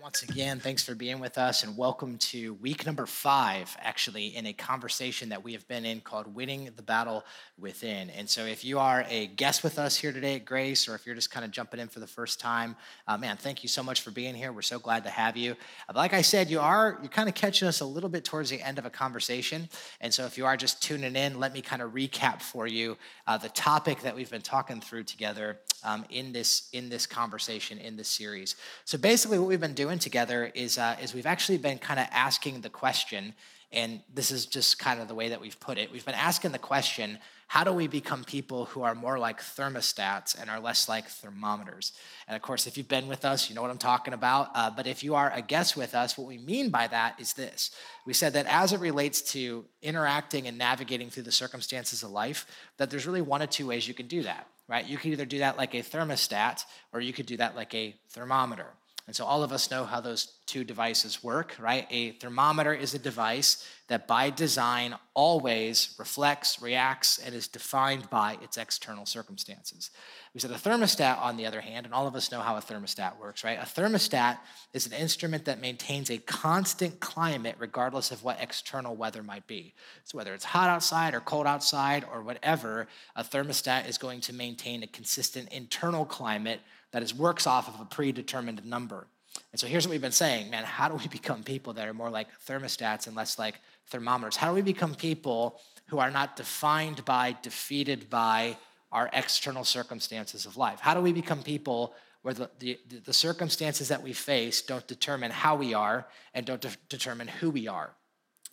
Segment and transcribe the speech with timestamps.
[0.00, 4.46] once again, thanks for being with us and welcome to week number five, actually, in
[4.46, 7.22] a conversation that we have been in called Winning the Battle
[7.58, 8.08] Within.
[8.10, 11.04] And so, if you are a guest with us here today at Grace, or if
[11.04, 12.76] you're just kind of jumping in for the first time,
[13.08, 14.52] uh, man, thank you so much for being here.
[14.52, 15.54] We're so glad to have you.
[15.86, 18.48] Uh, like I said, you are, you're kind of catching us a little bit towards
[18.48, 19.68] the end of a conversation.
[20.00, 22.96] And so, if you are just tuning in, let me kind of recap for you
[23.26, 27.78] uh, the topic that we've been talking through together um, in, this, in this conversation,
[27.78, 28.56] in this series.
[28.86, 32.06] So, basically, what we've been doing together is, uh, is we've actually been kind of
[32.10, 33.34] asking the question,
[33.72, 35.92] and this is just kind of the way that we've put it.
[35.92, 37.18] We've been asking the question
[37.50, 41.92] how do we become people who are more like thermostats and are less like thermometers?
[42.28, 44.50] And of course, if you've been with us, you know what I'm talking about.
[44.54, 47.32] Uh, but if you are a guest with us, what we mean by that is
[47.32, 47.72] this
[48.06, 52.46] we said that as it relates to interacting and navigating through the circumstances of life,
[52.76, 54.86] that there's really one of two ways you can do that, right?
[54.86, 57.96] You can either do that like a thermostat, or you could do that like a
[58.10, 58.68] thermometer.
[59.10, 61.84] And so all of us know how those two devices work, right?
[61.90, 68.38] A thermometer is a device that by design always reflects, reacts, and is defined by
[68.40, 69.90] its external circumstances.
[70.32, 72.60] We said a thermostat, on the other hand, and all of us know how a
[72.60, 73.58] thermostat works, right?
[73.58, 74.38] A thermostat
[74.72, 79.74] is an instrument that maintains a constant climate regardless of what external weather might be.
[80.04, 84.32] So whether it's hot outside or cold outside or whatever, a thermostat is going to
[84.32, 86.60] maintain a consistent internal climate
[86.92, 89.06] that is works off of a predetermined number.
[89.52, 91.94] And so here's what we've been saying, man, how do we become people that are
[91.94, 94.36] more like thermostats and less like thermometers?
[94.36, 98.56] How do we become people who are not defined by, defeated by
[98.92, 100.80] our external circumstances of life?
[100.80, 105.30] How do we become people where the, the, the circumstances that we face don't determine
[105.30, 107.90] how we are and don't de- determine who we are?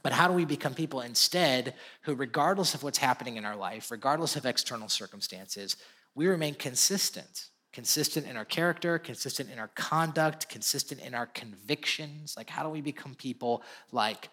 [0.03, 3.91] But how do we become people instead who, regardless of what's happening in our life,
[3.91, 5.75] regardless of external circumstances,
[6.16, 12.35] we remain consistent consistent in our character, consistent in our conduct, consistent in our convictions.
[12.35, 14.29] Like, how do we become people like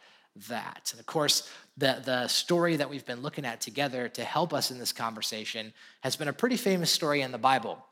[0.48, 0.88] that?
[0.92, 4.70] And of course, the, the story that we've been looking at together to help us
[4.70, 7.84] in this conversation has been a pretty famous story in the Bible.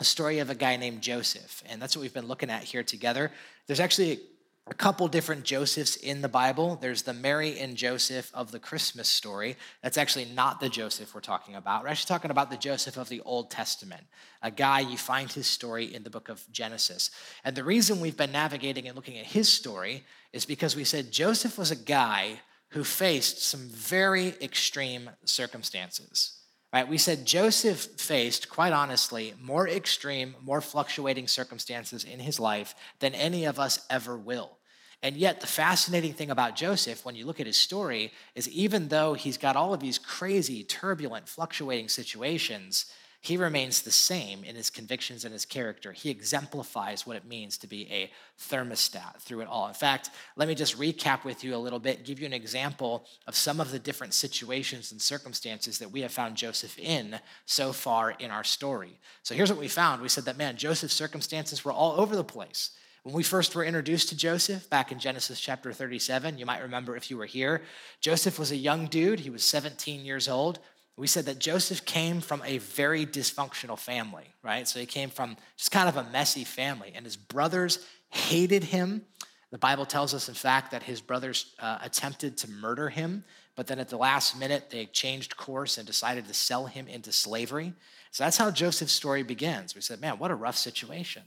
[0.00, 1.62] A story of a guy named Joseph.
[1.68, 3.30] And that's what we've been looking at here together.
[3.66, 4.20] There's actually
[4.68, 6.78] a couple different Josephs in the Bible.
[6.80, 9.56] There's the Mary and Joseph of the Christmas story.
[9.82, 11.82] That's actually not the Joseph we're talking about.
[11.82, 14.04] We're actually talking about the Joseph of the Old Testament,
[14.40, 17.10] a guy you find his story in the book of Genesis.
[17.44, 21.10] And the reason we've been navigating and looking at his story is because we said
[21.10, 26.41] Joseph was a guy who faced some very extreme circumstances.
[26.72, 26.88] Right?
[26.88, 33.14] We said Joseph faced, quite honestly, more extreme, more fluctuating circumstances in his life than
[33.14, 34.56] any of us ever will.
[35.02, 38.88] And yet, the fascinating thing about Joseph, when you look at his story, is even
[38.88, 42.86] though he's got all of these crazy, turbulent, fluctuating situations,
[43.22, 45.92] he remains the same in his convictions and his character.
[45.92, 49.68] He exemplifies what it means to be a thermostat through it all.
[49.68, 53.06] In fact, let me just recap with you a little bit, give you an example
[53.28, 57.72] of some of the different situations and circumstances that we have found Joseph in so
[57.72, 58.98] far in our story.
[59.22, 62.24] So here's what we found we said that, man, Joseph's circumstances were all over the
[62.24, 62.72] place.
[63.04, 66.96] When we first were introduced to Joseph back in Genesis chapter 37, you might remember
[66.96, 67.62] if you were here,
[68.00, 69.20] Joseph was a young dude.
[69.20, 70.58] He was 17 years old
[70.96, 74.68] we said that Joseph came from a very dysfunctional family, right?
[74.68, 79.02] So he came from just kind of a messy family, and his brothers hated him.
[79.50, 83.24] The Bible tells us, in fact, that his brothers uh, attempted to murder him,
[83.56, 87.12] but then at the last minute, they changed course and decided to sell him into
[87.12, 87.72] slavery.
[88.10, 89.74] So that's how Joseph's story begins.
[89.74, 91.22] We said, man, what a rough situation.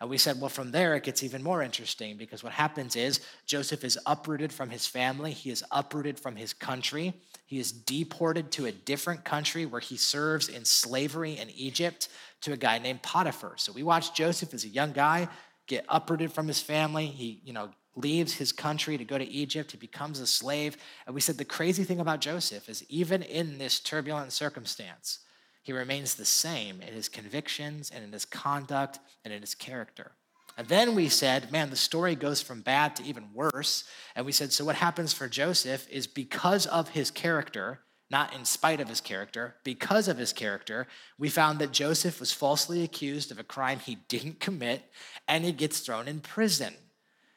[0.00, 3.20] And we said, well, from there, it gets even more interesting because what happens is
[3.46, 7.14] Joseph is uprooted from his family, he is uprooted from his country,
[7.46, 12.08] he is deported to a different country where he serves in slavery in Egypt
[12.42, 13.54] to a guy named Potiphar.
[13.56, 15.28] So we watch Joseph as a young guy
[15.66, 17.06] get uprooted from his family.
[17.06, 19.72] He, you know, leaves his country to go to Egypt.
[19.72, 20.76] He becomes a slave.
[21.06, 25.20] And we said the crazy thing about Joseph is even in this turbulent circumstance,
[25.62, 30.12] he remains the same in his convictions and in his conduct and in his character.
[30.56, 33.84] And then we said, man, the story goes from bad to even worse.
[34.14, 37.80] And we said, so what happens for Joseph is because of his character,
[38.10, 40.86] not in spite of his character, because of his character,
[41.18, 44.90] we found that Joseph was falsely accused of a crime he didn't commit
[45.28, 46.74] and he gets thrown in prison.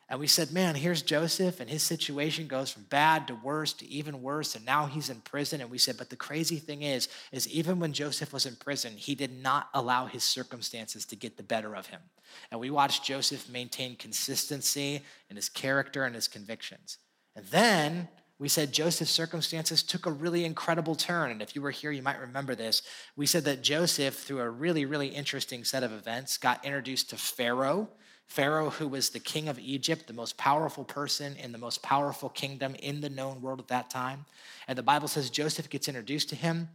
[0.10, 3.88] And we said, man, here's Joseph, and his situation goes from bad to worse to
[3.88, 5.62] even worse, and now he's in prison.
[5.62, 8.94] And we said, but the crazy thing is, is even when Joseph was in prison,
[8.96, 12.02] he did not allow his circumstances to get the better of him.
[12.50, 16.98] And we watched Joseph maintain consistency in his character and his convictions.
[17.36, 18.08] And then
[18.40, 21.30] we said Joseph's circumstances took a really incredible turn.
[21.30, 22.82] And if you were here, you might remember this.
[23.16, 27.18] We said that Joseph, through a really, really interesting set of events, got introduced to
[27.18, 27.90] Pharaoh
[28.30, 32.30] Pharaoh, who was the king of Egypt, the most powerful person in the most powerful
[32.30, 34.26] kingdom in the known world at that time.
[34.68, 36.70] And the Bible says Joseph gets introduced to him.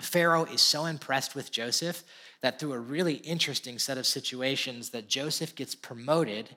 [0.00, 2.02] Pharaoh is so impressed with Joseph
[2.42, 6.50] that through a really interesting set of situations that Joseph gets promoted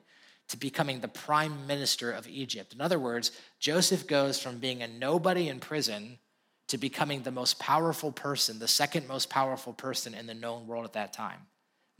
[0.48, 2.72] to becoming the prime minister of Egypt.
[2.72, 3.30] In other words,
[3.60, 6.18] Joseph goes from being a nobody in prison
[6.66, 10.84] to becoming the most powerful person, the second most powerful person in the known world
[10.84, 11.46] at that time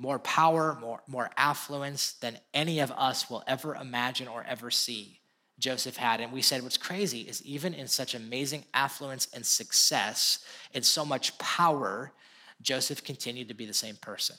[0.01, 5.21] more power, more, more affluence than any of us will ever imagine or ever see.
[5.59, 6.21] Joseph had.
[6.21, 10.39] And we said what's crazy is even in such amazing affluence and success
[10.73, 12.13] and so much power,
[12.63, 14.37] Joseph continued to be the same person.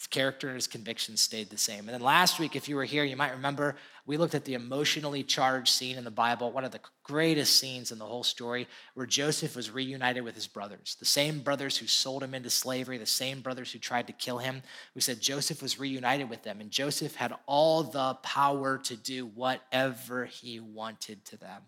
[0.00, 1.80] His character and his convictions stayed the same.
[1.80, 3.76] And then last week, if you were here, you might remember
[4.06, 7.92] we looked at the emotionally charged scene in the Bible, one of the greatest scenes
[7.92, 11.86] in the whole story, where Joseph was reunited with his brothers, the same brothers who
[11.86, 14.62] sold him into slavery, the same brothers who tried to kill him.
[14.94, 19.26] We said Joseph was reunited with them, and Joseph had all the power to do
[19.26, 21.64] whatever he wanted to them.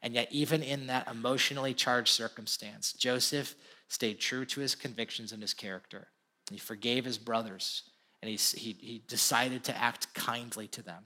[0.00, 3.54] And yet, even in that emotionally charged circumstance, Joseph
[3.88, 6.08] stayed true to his convictions and his character.
[6.50, 7.82] He forgave his brothers
[8.22, 11.04] and he, he, he decided to act kindly to them.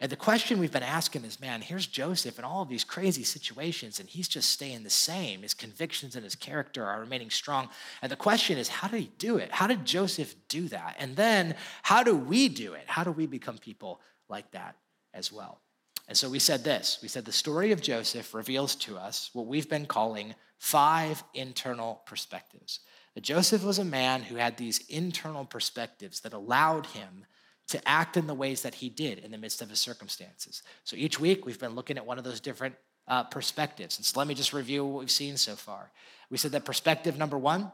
[0.00, 3.24] And the question we've been asking is man, here's Joseph in all of these crazy
[3.24, 5.42] situations, and he's just staying the same.
[5.42, 7.68] His convictions and his character are remaining strong.
[8.00, 9.50] And the question is, how did he do it?
[9.52, 10.96] How did Joseph do that?
[10.98, 12.84] And then, how do we do it?
[12.86, 14.76] How do we become people like that
[15.12, 15.60] as well?
[16.08, 19.46] And so we said this we said the story of Joseph reveals to us what
[19.46, 22.80] we've been calling five internal perspectives.
[23.18, 27.26] Joseph was a man who had these internal perspectives that allowed him
[27.68, 30.62] to act in the ways that he did in the midst of his circumstances.
[30.84, 32.74] So each week we've been looking at one of those different
[33.06, 33.96] uh, perspectives.
[33.96, 35.90] And so let me just review what we've seen so far.
[36.30, 37.72] We said that perspective number one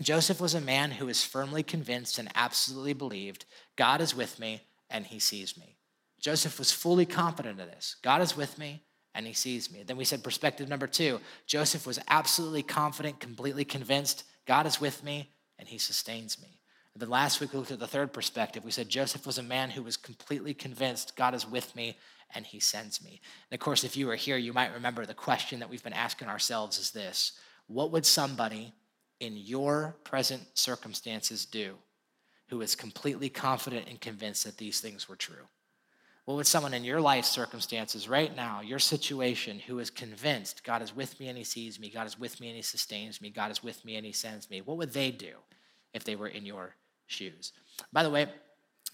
[0.00, 3.44] Joseph was a man who was firmly convinced and absolutely believed
[3.74, 5.76] God is with me and he sees me.
[6.20, 7.96] Joseph was fully confident of this.
[8.02, 8.82] God is with me
[9.14, 9.82] and he sees me.
[9.82, 15.04] Then we said perspective number two Joseph was absolutely confident, completely convinced God is with
[15.04, 16.58] me and he sustains me.
[16.94, 18.64] And then last week we looked at the third perspective.
[18.64, 21.98] We said Joseph was a man who was completely convinced God is with me
[22.34, 23.20] and he sends me.
[23.50, 25.92] And of course, if you were here, you might remember the question that we've been
[25.92, 27.32] asking ourselves is this
[27.66, 28.72] What would somebody
[29.20, 31.76] in your present circumstances do
[32.48, 35.46] who is completely confident and convinced that these things were true?
[36.28, 40.82] What would someone in your life circumstances right now, your situation, who is convinced God
[40.82, 43.30] is with me and he sees me, God is with me and he sustains me,
[43.30, 45.36] God is with me and he sends me, what would they do
[45.94, 46.74] if they were in your
[47.06, 47.54] shoes?
[47.94, 48.26] By the way,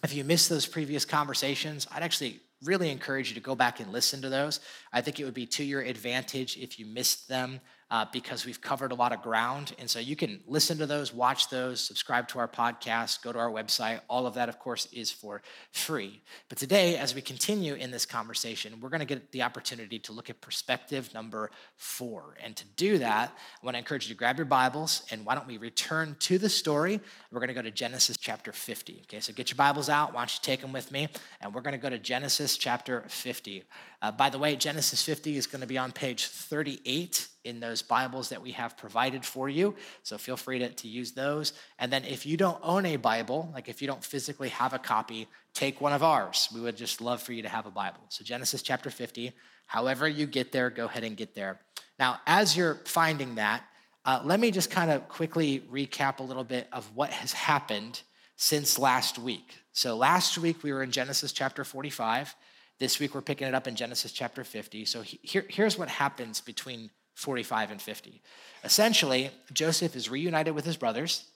[0.05, 3.91] if you missed those previous conversations, I'd actually really encourage you to go back and
[3.91, 4.61] listen to those.
[4.93, 7.61] I think it would be to your advantage if you missed them
[7.91, 9.75] uh, because we've covered a lot of ground.
[9.79, 13.39] And so you can listen to those, watch those, subscribe to our podcast, go to
[13.39, 14.01] our website.
[14.09, 15.43] All of that, of course, is for
[15.73, 16.23] free.
[16.49, 20.13] But today, as we continue in this conversation, we're going to get the opportunity to
[20.13, 22.37] look at perspective number four.
[22.43, 23.33] And to do that,
[23.63, 26.39] I want to encourage you to grab your Bibles and why don't we return to
[26.39, 27.01] the story?
[27.31, 29.03] We're going to go to Genesis chapter 50.
[29.03, 30.15] Okay, so get your Bibles out.
[30.15, 31.09] Why don't you take them with me?
[31.41, 33.65] And we're going to go to Genesis chapter 50.
[34.03, 37.83] Uh, by the way, Genesis 50 is going to be on page 38 in those
[37.83, 39.75] Bibles that we have provided for you.
[40.03, 41.53] So feel free to, to use those.
[41.79, 44.79] And then if you don't own a Bible, like if you don't physically have a
[44.79, 46.49] copy, take one of ours.
[46.55, 48.01] We would just love for you to have a Bible.
[48.09, 49.33] So Genesis chapter 50,
[49.67, 51.61] however you get there, go ahead and get there.
[51.99, 53.63] Now, as you're finding that,
[54.05, 58.03] uh, let me just kind of quickly recap a little bit of what has happened
[58.37, 59.55] since last week.
[59.73, 62.35] So last week we were in Genesis chapter 45.
[62.79, 64.85] This week we're picking it up in Genesis chapter 50.
[64.85, 68.23] So here, here's what happens between 45 and 50.
[68.65, 71.27] Essentially, Joseph is reunited with his brothers.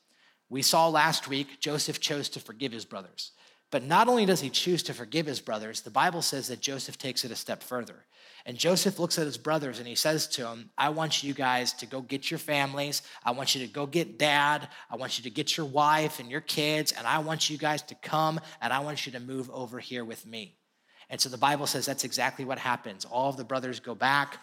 [0.48, 3.32] We saw last week Joseph chose to forgive his brothers.
[3.70, 6.96] But not only does he choose to forgive his brothers, the Bible says that Joseph
[6.96, 8.06] takes it a step further.
[8.46, 11.74] And Joseph looks at his brothers and he says to them, I want you guys
[11.74, 13.02] to go get your families.
[13.22, 14.68] I want you to go get dad.
[14.90, 16.92] I want you to get your wife and your kids.
[16.92, 20.04] And I want you guys to come and I want you to move over here
[20.04, 20.56] with me.
[21.10, 23.04] And so the Bible says that's exactly what happens.
[23.04, 24.38] All of the brothers go back.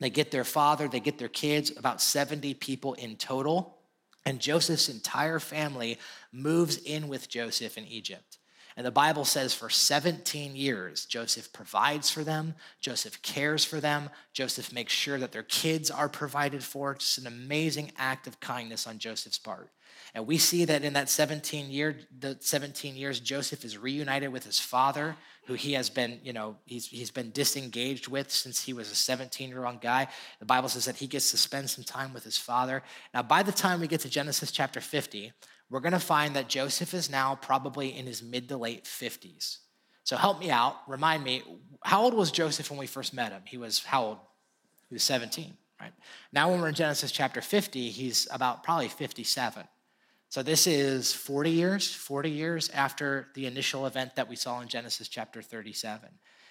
[0.00, 3.78] They get their father, they get their kids, about 70 people in total.
[4.24, 5.98] And Joseph's entire family
[6.32, 8.38] moves in with Joseph in Egypt.
[8.76, 14.08] And the Bible says for 17 years, Joseph provides for them, Joseph cares for them,
[14.32, 16.92] Joseph makes sure that their kids are provided for.
[16.92, 19.70] It's an amazing act of kindness on Joseph's part.
[20.14, 24.44] And we see that in that 17 year, the 17 years, Joseph is reunited with
[24.44, 25.16] his father,
[25.46, 28.94] who he has been, you know, he's, he's been disengaged with since he was a
[28.94, 30.08] 17 year old guy.
[30.40, 32.82] The Bible says that he gets to spend some time with his father.
[33.14, 35.32] Now, by the time we get to Genesis chapter 50,
[35.70, 39.58] we're going to find that Joseph is now probably in his mid to late 50s.
[40.04, 41.42] So help me out, remind me,
[41.84, 43.42] how old was Joseph when we first met him?
[43.44, 44.18] He was how old?
[44.88, 45.92] He was 17, right?
[46.32, 49.64] Now, when we're in Genesis chapter 50, he's about probably 57.
[50.30, 54.68] So this is 40 years, 40 years after the initial event that we saw in
[54.68, 56.10] Genesis chapter 37.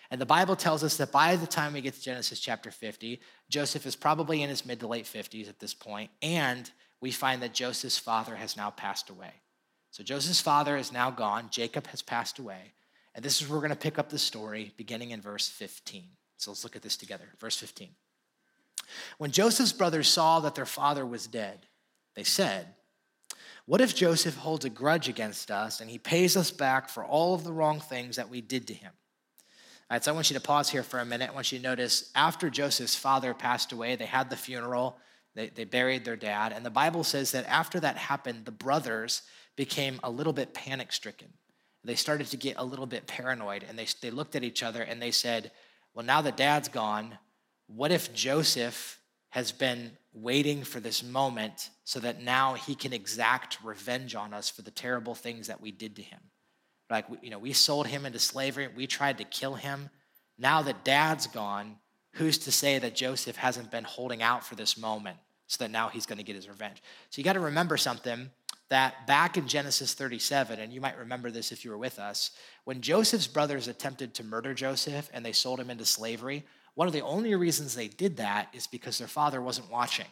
[0.09, 3.19] And the Bible tells us that by the time we get to Genesis chapter 50,
[3.49, 7.41] Joseph is probably in his mid to late 50s at this point, and we find
[7.41, 9.33] that Joseph's father has now passed away.
[9.91, 12.73] So Joseph's father is now gone, Jacob has passed away,
[13.13, 16.03] and this is where we're going to pick up the story beginning in verse 15.
[16.37, 17.25] So let's look at this together.
[17.39, 17.89] Verse 15.
[19.17, 21.65] When Joseph's brothers saw that their father was dead,
[22.15, 22.67] they said,
[23.67, 27.35] What if Joseph holds a grudge against us and he pays us back for all
[27.35, 28.93] of the wrong things that we did to him?
[29.89, 31.29] All right, so I want you to pause here for a minute.
[31.29, 34.97] I want you to notice after Joseph's father passed away, they had the funeral,
[35.35, 39.21] they, they buried their dad, and the Bible says that after that happened, the brothers
[39.55, 41.29] became a little bit panic stricken
[41.87, 44.81] they started to get a little bit paranoid and they, they looked at each other
[44.81, 45.51] and they said,
[45.93, 47.17] Well, now that dad's gone,
[47.67, 53.57] what if Joseph has been waiting for this moment so that now he can exact
[53.63, 56.19] revenge on us for the terrible things that we did to him?
[56.89, 59.89] Like, you know, we sold him into slavery, we tried to kill him.
[60.37, 61.77] Now that dad's gone,
[62.13, 65.89] who's to say that Joseph hasn't been holding out for this moment so that now
[65.89, 66.81] he's going to get his revenge?
[67.09, 68.29] So you got to remember something
[68.69, 72.31] that back in Genesis 37, and you might remember this if you were with us,
[72.65, 76.43] when Joseph's brothers attempted to murder Joseph and they sold him into slavery,
[76.77, 80.05] one of the only reasons they did that is because their father wasn't watching.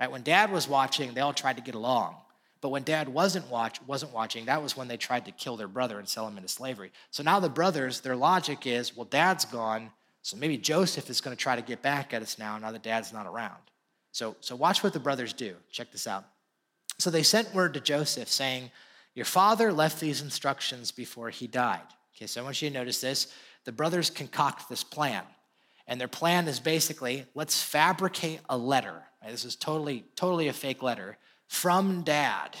[0.00, 0.10] Right?
[0.10, 2.16] When dad was watching, they all tried to get along.
[2.60, 5.68] But when dad wasn't watch wasn't watching, that was when they tried to kill their
[5.68, 6.90] brother and sell him into slavery.
[7.12, 9.92] So now the brothers, their logic is, well, dad's gone,
[10.22, 12.82] so maybe Joseph is going to try to get back at us now, now that
[12.82, 13.62] dad's not around.
[14.10, 15.54] So, so watch what the brothers do.
[15.70, 16.24] Check this out.
[16.98, 18.72] So they sent word to Joseph saying,
[19.14, 21.86] Your father left these instructions before he died.
[22.16, 23.32] Okay, so I want you to notice this.
[23.66, 25.22] The brothers concoct this plan.
[25.86, 29.02] And their plan is basically let's fabricate a letter.
[29.26, 32.56] This is totally, totally a fake letter from dad.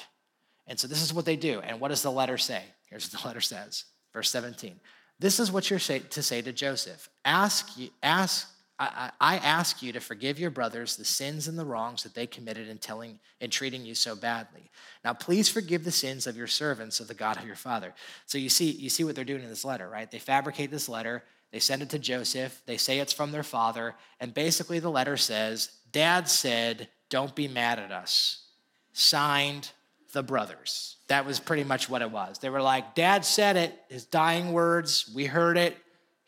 [0.66, 1.60] And so this is what they do.
[1.60, 2.62] And what does the letter say?
[2.88, 4.80] Here's what the letter says, verse 17.
[5.18, 7.08] This is what you're to say to Joseph.
[7.24, 7.70] Ask,
[8.02, 8.51] ask
[8.82, 12.26] I, I, ask you to forgive your brothers the sins and the wrongs that they
[12.26, 14.70] committed in telling and treating you so badly.
[15.04, 17.94] Now, please forgive the sins of your servants of the God of your father.
[18.26, 20.10] So you see, you see what they're doing in this letter, right?
[20.10, 21.22] They fabricate this letter,
[21.52, 25.16] they send it to Joseph, they say it's from their father, and basically the letter
[25.16, 28.46] says, Dad said, Don't be mad at us.
[28.92, 29.70] Signed
[30.12, 30.96] the brothers.
[31.08, 32.38] That was pretty much what it was.
[32.38, 35.76] They were like, Dad said it, his dying words, we heard it,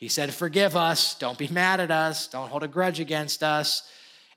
[0.04, 1.14] he said, Forgive us.
[1.14, 2.26] Don't be mad at us.
[2.26, 3.88] Don't hold a grudge against us.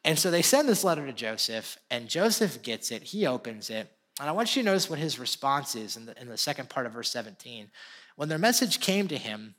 [0.06, 3.04] And so they send this letter to Joseph, and Joseph gets it.
[3.04, 3.92] He opens it.
[4.18, 6.70] And I want you to notice what his response is in the, in the second
[6.70, 7.70] part of verse 17.
[8.16, 9.56] When their message came to him,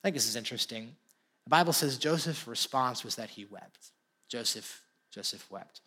[0.00, 0.94] I think this is interesting.
[1.42, 3.90] The Bible says Joseph's response was that he wept.
[4.28, 5.80] Joseph, Joseph wept.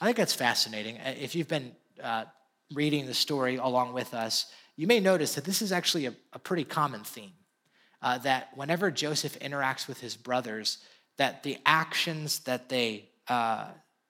[0.00, 0.98] I think that's fascinating.
[0.98, 1.70] Uh, if you've been
[2.02, 2.24] uh,
[2.74, 6.40] reading the story along with us, you may notice that this is actually a, a
[6.40, 7.34] pretty common theme
[8.02, 10.78] uh, that whenever Joseph interacts with his brothers,
[11.18, 13.66] that the actions that they uh,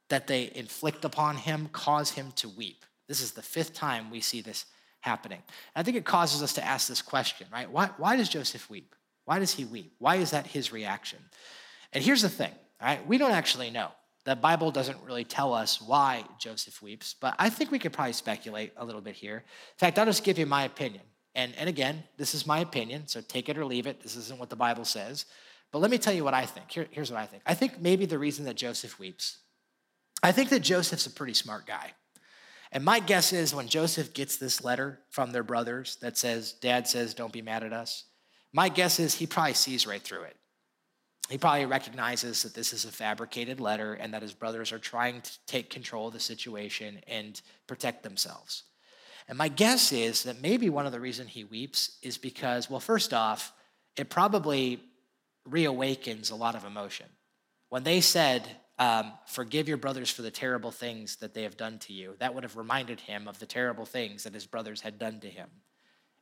[0.08, 2.84] that they inflict upon him cause him to weep.
[3.08, 4.66] This is the fifth time we see this
[5.00, 5.38] happening.
[5.74, 7.70] And I think it causes us to ask this question, right?
[7.70, 8.94] Why, why does Joseph weep?
[9.24, 9.94] Why does he weep?
[9.98, 11.18] Why is that his reaction?
[11.92, 13.04] And here's the thing, right?
[13.06, 13.88] We don't actually know.
[14.24, 18.12] The Bible doesn't really tell us why Joseph weeps, but I think we could probably
[18.12, 19.36] speculate a little bit here.
[19.36, 21.02] In fact, I'll just give you my opinion.
[21.36, 24.02] And, and again, this is my opinion, so take it or leave it.
[24.02, 25.26] This isn't what the Bible says.
[25.70, 26.70] But let me tell you what I think.
[26.70, 27.42] Here, here's what I think.
[27.46, 29.38] I think maybe the reason that Joseph weeps,
[30.22, 31.92] I think that Joseph's a pretty smart guy.
[32.72, 36.88] And my guess is when Joseph gets this letter from their brothers that says, Dad
[36.88, 38.04] says, don't be mad at us,
[38.52, 40.36] my guess is he probably sees right through it.
[41.28, 45.20] He probably recognizes that this is a fabricated letter and that his brothers are trying
[45.20, 48.62] to take control of the situation and protect themselves.
[49.28, 52.80] And my guess is that maybe one of the reasons he weeps is because, well,
[52.80, 53.52] first off,
[53.96, 54.80] it probably
[55.48, 57.06] reawakens a lot of emotion.
[57.68, 58.46] When they said,
[58.78, 62.34] um, Forgive your brothers for the terrible things that they have done to you, that
[62.34, 65.48] would have reminded him of the terrible things that his brothers had done to him.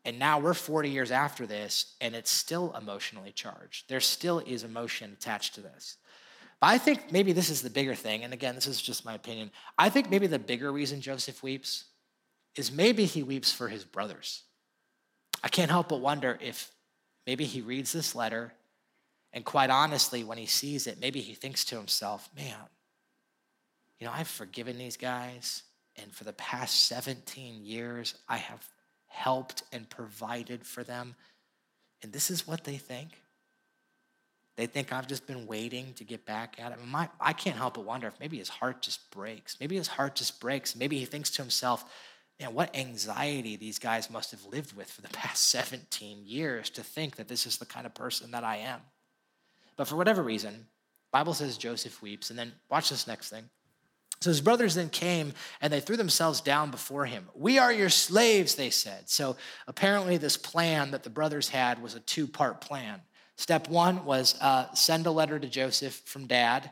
[0.05, 3.89] And now we're 40 years after this, and it's still emotionally charged.
[3.89, 5.97] There still is emotion attached to this.
[6.61, 8.23] But I think maybe this is the bigger thing.
[8.23, 9.51] And again, this is just my opinion.
[9.79, 11.85] I think maybe the bigger reason Joseph weeps
[12.57, 14.43] is maybe he weeps for his brothers.
[15.43, 16.71] I can't help but wonder if
[17.27, 18.53] maybe he reads this letter,
[19.33, 22.57] and quite honestly, when he sees it, maybe he thinks to himself, man,
[23.99, 25.63] you know, I've forgiven these guys,
[25.97, 28.67] and for the past 17 years, I have
[29.07, 31.15] helped and provided for them.
[32.03, 33.21] And this is what they think.
[34.57, 36.95] They think I've just been waiting to get back at him.
[37.21, 39.59] I can't help but wonder if maybe his heart just breaks.
[39.59, 40.77] Maybe his heart just breaks.
[40.77, 41.85] Maybe he thinks to himself,
[42.41, 46.83] man, what anxiety these guys must have lived with for the past 17 years to
[46.83, 48.81] think that this is the kind of person that I am.
[49.77, 50.67] But for whatever reason,
[51.13, 52.31] Bible says Joseph weeps.
[52.31, 53.49] And then watch this next thing.
[54.21, 57.29] So his brothers then came and they threw themselves down before him.
[57.35, 59.11] We are your slaves, they said.
[59.11, 59.37] So
[59.69, 63.01] apparently, this plan that the brothers had was a two part plan.
[63.37, 66.71] Step one was uh, send a letter to Joseph from dad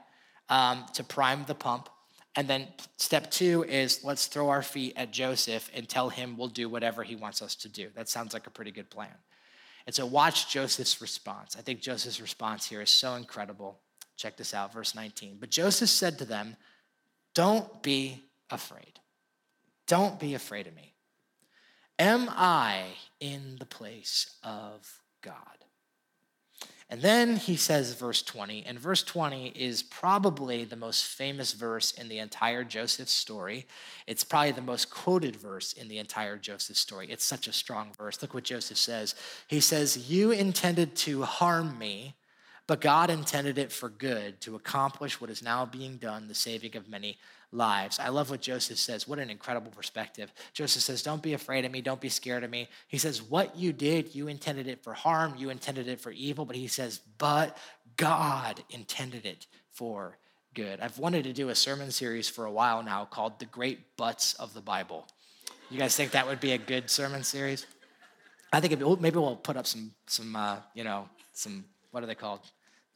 [0.48, 1.88] um, to prime the pump.
[2.34, 6.48] And then step two is let's throw our feet at Joseph and tell him we'll
[6.48, 7.88] do whatever he wants us to do.
[7.94, 9.14] That sounds like a pretty good plan.
[9.86, 11.56] And so watch Joseph's response.
[11.58, 13.80] I think Joseph's response here is so incredible.
[14.16, 15.38] Check this out, verse 19.
[15.40, 16.56] But Joseph said to them,
[17.34, 19.00] Don't be afraid.
[19.86, 20.94] Don't be afraid of me.
[21.98, 22.84] Am I
[23.20, 25.61] in the place of God?
[26.92, 31.92] And then he says, verse 20, and verse 20 is probably the most famous verse
[31.92, 33.66] in the entire Joseph story.
[34.06, 37.06] It's probably the most quoted verse in the entire Joseph story.
[37.10, 38.20] It's such a strong verse.
[38.20, 39.14] Look what Joseph says.
[39.48, 42.14] He says, You intended to harm me,
[42.66, 46.76] but God intended it for good to accomplish what is now being done, the saving
[46.76, 47.16] of many
[47.52, 47.98] lives.
[47.98, 49.06] I love what Joseph says.
[49.06, 50.32] What an incredible perspective.
[50.54, 51.80] Joseph says, Don't be afraid of me.
[51.80, 52.68] Don't be scared of me.
[52.88, 55.34] He says, What you did, you intended it for harm.
[55.36, 56.44] You intended it for evil.
[56.44, 57.56] But he says, But
[57.96, 60.18] God intended it for
[60.54, 60.80] good.
[60.80, 64.34] I've wanted to do a sermon series for a while now called The Great Butts
[64.34, 65.06] of the Bible.
[65.70, 67.66] You guys think that would be a good sermon series?
[68.52, 72.14] I think maybe we'll put up some, some uh, you know, some, what are they
[72.14, 72.40] called?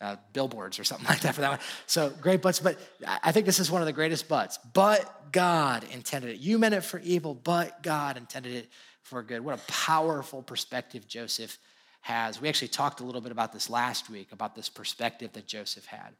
[0.01, 1.61] Uh, billboards or something like that for that one.
[1.87, 4.59] So great butts, but I think this is one of the greatest butts.
[4.73, 6.41] But God intended it.
[6.41, 8.71] You meant it for evil, but God intended it
[9.03, 9.41] for good.
[9.41, 11.59] What a powerful perspective Joseph
[12.03, 12.41] has.
[12.41, 15.87] We actually talked a little bit about this last week, about this perspective that Joseph
[15.87, 16.15] had.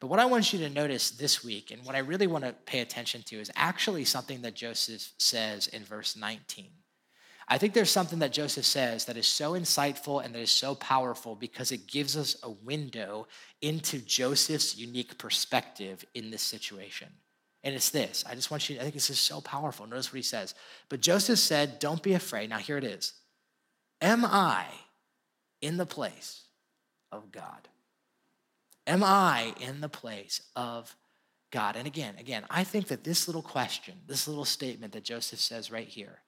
[0.00, 2.52] But what I want you to notice this week, and what I really want to
[2.66, 6.70] pay attention to, is actually something that Joseph says in verse 19.
[7.48, 10.74] I think there's something that Joseph says that is so insightful and that is so
[10.74, 13.26] powerful because it gives us a window
[13.60, 17.08] into Joseph's unique perspective in this situation.
[17.64, 18.24] And it's this.
[18.28, 19.86] I just want you, I think this is so powerful.
[19.86, 20.54] Notice what he says.
[20.88, 22.50] But Joseph said, Don't be afraid.
[22.50, 23.12] Now, here it is.
[24.00, 24.66] Am I
[25.60, 26.42] in the place
[27.12, 27.68] of God?
[28.86, 30.96] Am I in the place of
[31.52, 31.76] God?
[31.76, 35.70] And again, again, I think that this little question, this little statement that Joseph says
[35.70, 36.18] right here,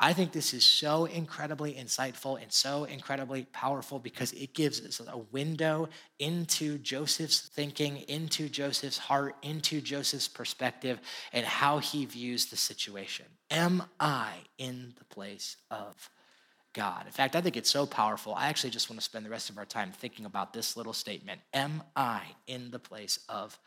[0.00, 5.00] I think this is so incredibly insightful and so incredibly powerful because it gives us
[5.00, 5.88] a window
[6.20, 11.00] into Joseph's thinking, into Joseph's heart, into Joseph's perspective,
[11.32, 13.26] and how he views the situation.
[13.50, 16.10] Am I in the place of
[16.74, 17.06] God?
[17.06, 18.34] In fact, I think it's so powerful.
[18.34, 20.92] I actually just want to spend the rest of our time thinking about this little
[20.92, 23.58] statement Am I in the place of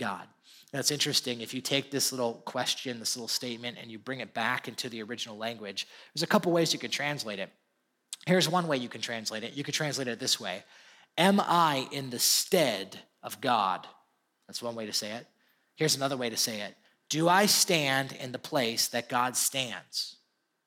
[0.00, 0.26] God.
[0.72, 1.40] That's interesting.
[1.40, 4.88] If you take this little question, this little statement, and you bring it back into
[4.88, 7.50] the original language, there's a couple ways you could translate it.
[8.26, 9.54] Here's one way you can translate it.
[9.54, 10.64] You could translate it this way
[11.18, 13.86] Am I in the stead of God?
[14.46, 15.26] That's one way to say it.
[15.76, 16.74] Here's another way to say it
[17.08, 20.16] Do I stand in the place that God stands?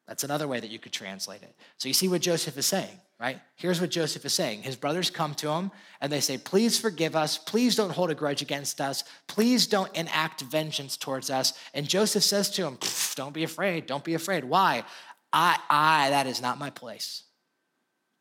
[0.08, 1.56] That's another way that you could translate it.
[1.78, 3.40] So you see what Joseph is saying right?
[3.56, 4.64] Here's what Joseph is saying.
[4.64, 5.72] His brothers come to him
[6.02, 7.38] and they say, Please forgive us.
[7.38, 9.04] Please don't hold a grudge against us.
[9.28, 11.54] Please don't enact vengeance towards us.
[11.74, 12.78] And Joseph says to him,
[13.16, 13.86] Don't be afraid.
[13.86, 14.44] Don't be afraid.
[14.44, 14.84] Why?
[15.32, 17.24] I, I, that is not my place.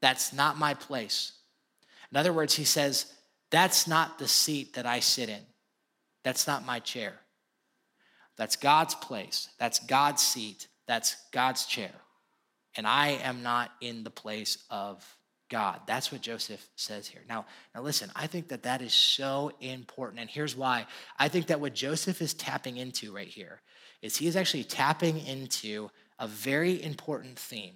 [0.01, 1.33] That's not my place.
[2.11, 3.13] In other words, he says,
[3.51, 5.43] That's not the seat that I sit in.
[6.23, 7.15] That's not my chair.
[8.37, 9.49] That's God's place.
[9.59, 10.69] That's God's seat.
[10.87, 11.93] That's God's chair
[12.77, 15.05] and I am not in the place of
[15.51, 15.81] God.
[15.87, 17.23] That's what Joseph says here.
[17.29, 20.21] Now, now listen, I think that that is so important.
[20.21, 20.87] And here's why.
[21.19, 23.61] I think that what Joseph is tapping into right here
[24.01, 27.75] is he is actually tapping into a very important theme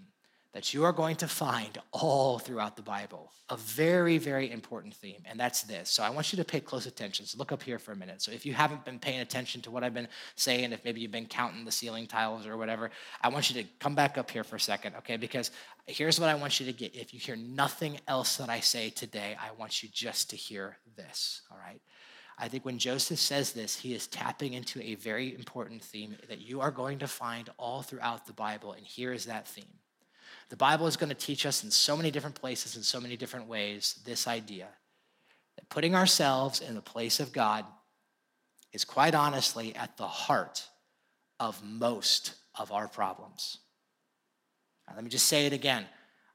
[0.57, 3.31] that you are going to find all throughout the Bible.
[3.51, 5.91] A very, very important theme, and that's this.
[5.91, 7.27] So I want you to pay close attention.
[7.27, 8.23] So look up here for a minute.
[8.23, 11.13] So if you haven't been paying attention to what I've been saying, if maybe you've
[11.13, 12.91] been counting the ceiling tiles or whatever,
[13.21, 15.19] I want you to come back up here for a second, okay?
[15.19, 15.51] Because
[15.87, 16.97] here's what I want you to get.
[16.97, 20.79] If you hear nothing else that I say today, I want you just to hear
[20.97, 21.83] this, all right?
[22.39, 26.41] I think when Joseph says this, he is tapping into a very important theme that
[26.41, 29.67] you are going to find all throughout the Bible, and here is that theme
[30.49, 33.17] the Bible is going to teach us in so many different places, in so many
[33.17, 34.69] different ways, this idea
[35.57, 37.65] that putting ourselves in the place of God
[38.73, 40.69] is quite honestly at the heart
[41.41, 43.59] of most of our problems.
[44.87, 45.87] Now, let me just say it again.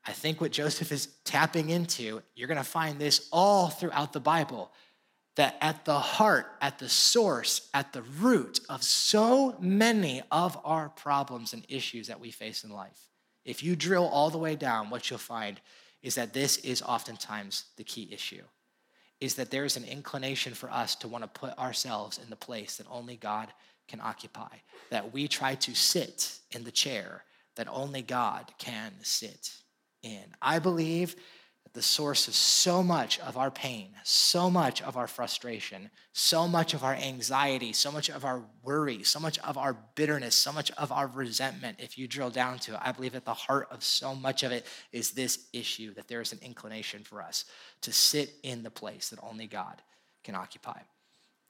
[0.06, 4.20] I think what Joseph is tapping into, you're going to find this all throughout the
[4.20, 4.72] Bible
[5.36, 10.90] that at the heart, at the source, at the root of so many of our
[10.90, 13.11] problems and issues that we face in life,
[13.46, 15.60] if you drill all the way down, what you'll find
[16.02, 18.44] is that this is oftentimes the key issue
[19.20, 22.36] is that there is an inclination for us to want to put ourselves in the
[22.36, 23.50] place that only God
[23.88, 24.56] can occupy,
[24.90, 27.24] that we try to sit in the chair
[27.56, 29.52] that only God can sit
[30.02, 30.24] in.
[30.42, 31.16] I believe
[31.74, 36.74] the source of so much of our pain, so much of our frustration, so much
[36.74, 40.70] of our anxiety, so much of our worry, so much of our bitterness, so much
[40.72, 43.84] of our resentment, if you drill down to it, I believe at the heart of
[43.84, 47.46] so much of it is this issue that there is an inclination for us
[47.82, 49.82] to sit in the place that only God
[50.26, 50.80] can occupy.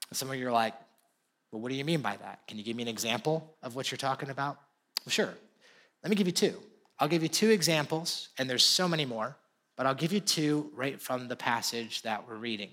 [0.08, 0.74] And some of you are like,
[1.50, 2.46] well, what do you mean by that?
[2.46, 4.56] Can you give me an example of what you're talking about?
[5.04, 5.34] Well, sure.
[6.04, 6.54] Let me give you two.
[7.00, 9.36] I'll give you two examples, and there's so many more
[9.76, 12.70] but I'll give you two right from the passage that we're reading.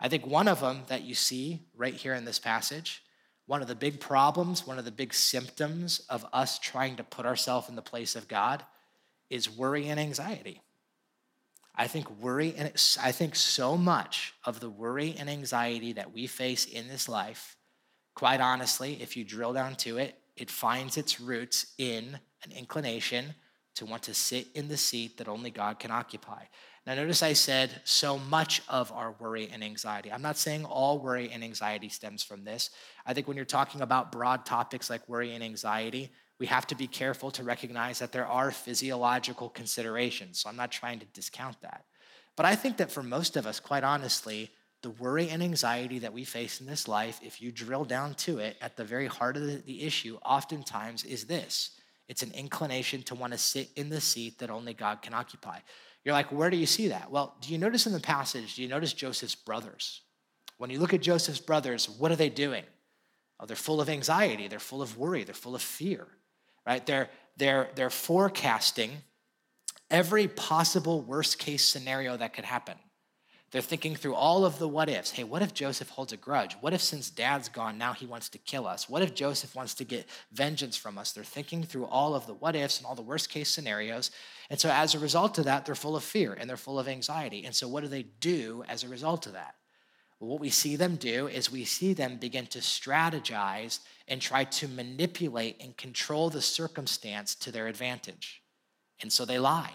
[0.00, 3.02] I think one of them that you see right here in this passage,
[3.46, 7.26] one of the big problems, one of the big symptoms of us trying to put
[7.26, 8.64] ourselves in the place of God
[9.28, 10.62] is worry and anxiety.
[11.74, 16.26] I think worry and I think so much of the worry and anxiety that we
[16.26, 17.56] face in this life,
[18.14, 23.34] quite honestly, if you drill down to it, it finds its roots in an inclination
[23.76, 26.44] to want to sit in the seat that only God can occupy.
[26.86, 30.10] Now, notice I said so much of our worry and anxiety.
[30.10, 32.70] I'm not saying all worry and anxiety stems from this.
[33.04, 36.74] I think when you're talking about broad topics like worry and anxiety, we have to
[36.74, 40.40] be careful to recognize that there are physiological considerations.
[40.40, 41.84] So I'm not trying to discount that.
[42.34, 44.50] But I think that for most of us, quite honestly,
[44.82, 48.38] the worry and anxiety that we face in this life, if you drill down to
[48.38, 51.72] it, at the very heart of the, issue, oftentimes is this
[52.10, 55.60] it's an inclination to want to sit in the seat that only God can occupy.
[56.04, 57.08] You're like, where do you see that?
[57.08, 60.00] Well, do you notice in the passage, do you notice Joseph's brothers?
[60.58, 62.64] When you look at Joseph's brothers, what are they doing?
[63.38, 66.08] Oh, they're full of anxiety, they're full of worry, they're full of fear,
[66.66, 66.84] right?
[66.84, 68.90] They're, they're, they're forecasting
[69.88, 72.74] every possible worst case scenario that could happen.
[73.50, 75.10] They're thinking through all of the what ifs.
[75.10, 76.54] Hey, what if Joseph holds a grudge?
[76.60, 78.88] What if since dad's gone, now he wants to kill us?
[78.88, 81.10] What if Joseph wants to get vengeance from us?
[81.10, 84.12] They're thinking through all of the what ifs and all the worst case scenarios.
[84.50, 86.86] And so as a result of that, they're full of fear and they're full of
[86.86, 87.44] anxiety.
[87.44, 89.56] And so what do they do as a result of that?
[90.20, 94.44] Well, what we see them do is we see them begin to strategize and try
[94.44, 98.42] to manipulate and control the circumstance to their advantage.
[99.00, 99.72] And so they lie.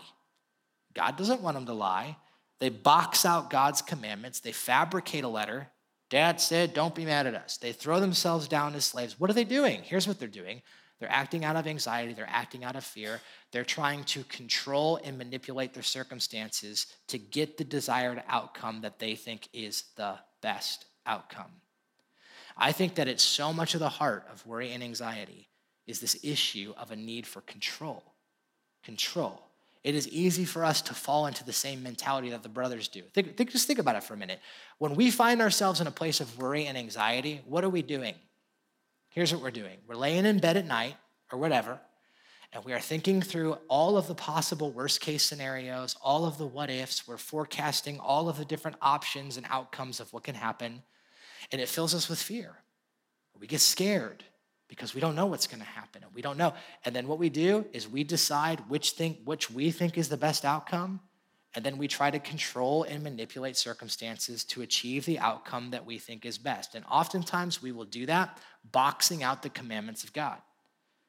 [0.94, 2.16] God doesn't want them to lie.
[2.60, 4.40] They box out God's commandments.
[4.40, 5.68] They fabricate a letter.
[6.10, 7.58] Dad said, Don't be mad at us.
[7.58, 9.20] They throw themselves down as slaves.
[9.20, 9.82] What are they doing?
[9.84, 10.62] Here's what they're doing
[11.00, 13.20] they're acting out of anxiety, they're acting out of fear.
[13.52, 19.16] They're trying to control and manipulate their circumstances to get the desired outcome that they
[19.16, 21.52] think is the best outcome.
[22.58, 25.50] I think that it's so much of the heart of worry and anxiety
[25.86, 28.04] is this issue of a need for control.
[28.84, 29.45] Control
[29.86, 33.04] it is easy for us to fall into the same mentality that the brothers do.
[33.14, 34.40] Think, think, just think about it for a minute.
[34.80, 38.16] When we find ourselves in a place of worry and anxiety, what are we doing?
[39.10, 40.96] Here's what we're doing we're laying in bed at night
[41.32, 41.80] or whatever,
[42.52, 46.48] and we are thinking through all of the possible worst case scenarios, all of the
[46.48, 47.08] what ifs.
[47.08, 50.82] We're forecasting all of the different options and outcomes of what can happen,
[51.52, 52.56] and it fills us with fear.
[53.40, 54.24] We get scared
[54.68, 56.54] because we don't know what's going to happen and we don't know.
[56.84, 60.18] And then what we do is we decide which thing which we think is the
[60.18, 61.00] best outcome
[61.56, 65.98] and then we try to control and manipulate circumstances to achieve the outcome that we
[65.98, 66.76] think is best.
[66.76, 68.38] And oftentimes we will do that
[68.72, 70.38] boxing out the commandments of god.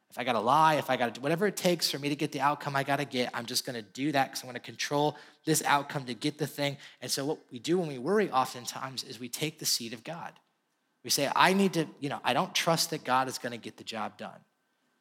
[0.09, 2.17] If i got to lie if i got to whatever it takes for me to
[2.17, 4.47] get the outcome i got to get i'm just going to do that because i'm
[4.47, 6.77] going to control this outcome to get the thing.
[7.03, 10.05] And so what we do when we worry oftentimes is we take the seat of
[10.05, 10.33] god
[11.07, 13.59] we say, I need to, you know, I don't trust that God is going to
[13.59, 14.41] get the job done.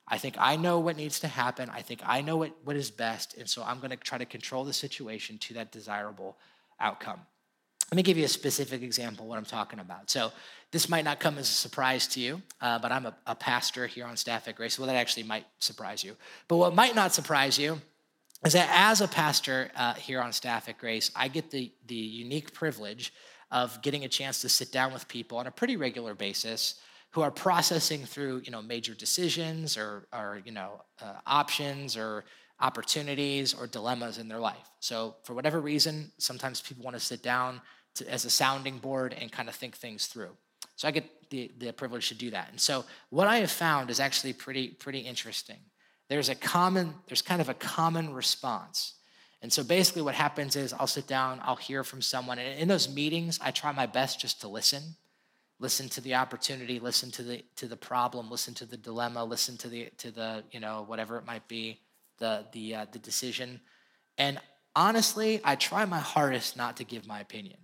[0.08, 1.68] I think I know what needs to happen.
[1.74, 3.36] I think I know what, what is best.
[3.40, 6.38] And so I'm going to try to control the situation to that desirable
[6.80, 7.22] outcome.
[7.92, 10.12] Let me give you a specific example what I'm talking about.
[10.12, 10.32] So,
[10.72, 13.88] this might not come as a surprise to you, uh, but I'm a, a, pastor
[13.88, 14.78] here on staff at Grace.
[14.78, 16.18] Well, that actually might surprise you.
[16.48, 17.80] But what might not surprise you
[18.46, 21.96] is that as a pastor uh, here on staff at Grace, I get the, the
[21.96, 23.14] unique privilege
[23.52, 26.76] of getting a chance to sit down with people on a pretty regular basis
[27.12, 32.26] who are processing through you know major decisions or, or you know uh, options or
[32.60, 34.70] opportunities or dilemmas in their life.
[34.80, 37.62] So for whatever reason sometimes people want to sit down
[37.96, 40.32] to, as a sounding board and kind of think things through.
[40.76, 42.50] So i get the, the privilege to do that.
[42.52, 45.60] And so what i have found is actually pretty pretty interesting.
[46.10, 48.96] There's a common there's kind of a common response
[49.46, 52.40] And so basically, what happens is I'll sit down, I'll hear from someone.
[52.40, 54.82] And in those meetings, I try my best just to listen.
[55.60, 59.56] Listen to the opportunity, listen to the to the problem, listen to the dilemma, listen
[59.58, 61.80] to the to the you know whatever it might be,
[62.18, 63.62] the the uh, the decision.
[64.18, 64.40] And
[64.76, 67.60] honestly, I try my hardest not to give my opinion,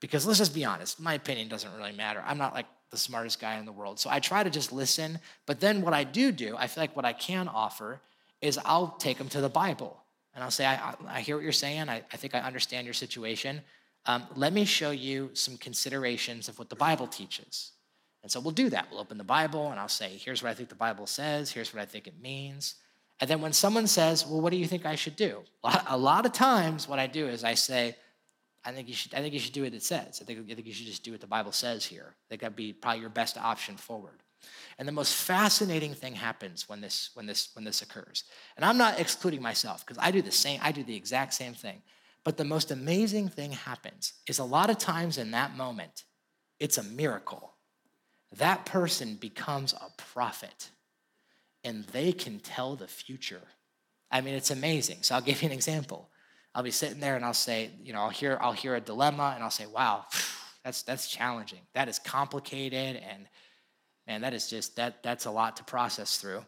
[0.00, 2.22] because let's just be honest, my opinion doesn't really matter.
[2.26, 5.18] I'm not like the smartest guy in the world, so I try to just listen.
[5.46, 8.02] But then what I do do, I feel like what I can offer
[8.42, 10.03] is I'll take them to the Bible
[10.34, 11.88] and I'll say, I, I hear what you're saying.
[11.88, 13.60] I, I think I understand your situation.
[14.06, 17.72] Um, let me show you some considerations of what the Bible teaches.
[18.22, 18.88] And so we'll do that.
[18.90, 21.72] We'll open the Bible and I'll say, here's what I think the Bible says, here's
[21.72, 22.74] what I think it means.
[23.20, 25.42] And then when someone says, well, what do you think I should do?
[25.86, 27.96] A lot of times, what I do is I say,
[28.64, 30.20] I think you should, I think you should do what it says.
[30.20, 32.16] I think, I think you should just do what the Bible says here.
[32.16, 34.23] I think that'd be probably your best option forward.
[34.78, 38.24] And the most fascinating thing happens when this, when this, when this occurs.
[38.56, 41.54] And I'm not excluding myself because I do the same, I do the exact same
[41.54, 41.82] thing.
[42.24, 46.04] But the most amazing thing happens is a lot of times in that moment,
[46.58, 47.52] it's a miracle.
[48.36, 50.70] That person becomes a prophet
[51.62, 53.42] and they can tell the future.
[54.10, 54.98] I mean, it's amazing.
[55.02, 56.08] So I'll give you an example.
[56.54, 59.32] I'll be sitting there and I'll say, you know, I'll hear, I'll hear a dilemma
[59.34, 60.06] and I'll say, wow,
[60.64, 61.60] that's, that's challenging.
[61.74, 63.26] That is complicated and
[64.06, 66.44] man, that is just that that's a lot to process through.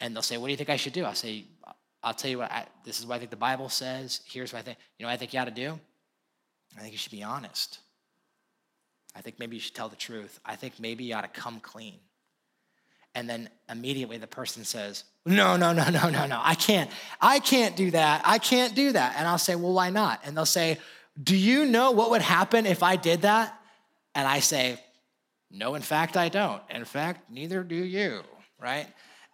[0.00, 1.44] And they'll say, "What do you think I should do?" I'll say,
[2.02, 2.50] "I'll tell you what.
[2.50, 4.20] I, this is what I think the Bible says.
[4.26, 4.78] Here's what I think.
[4.98, 5.78] You know, what I think you ought to do.
[6.76, 7.80] I think you should be honest.
[9.14, 10.38] I think maybe you should tell the truth.
[10.44, 11.98] I think maybe you ought to come clean."
[13.14, 16.40] And then immediately the person says, "No, no, no, no, no, no.
[16.42, 16.90] I can't.
[17.20, 18.22] I can't do that.
[18.24, 20.78] I can't do that." And I'll say, "Well, why not?" And they'll say,
[21.20, 23.56] "Do you know what would happen if I did that?"
[24.14, 24.80] And I say,
[25.50, 26.62] no, in fact, I don't.
[26.70, 28.22] In fact, neither do you,
[28.60, 28.86] right?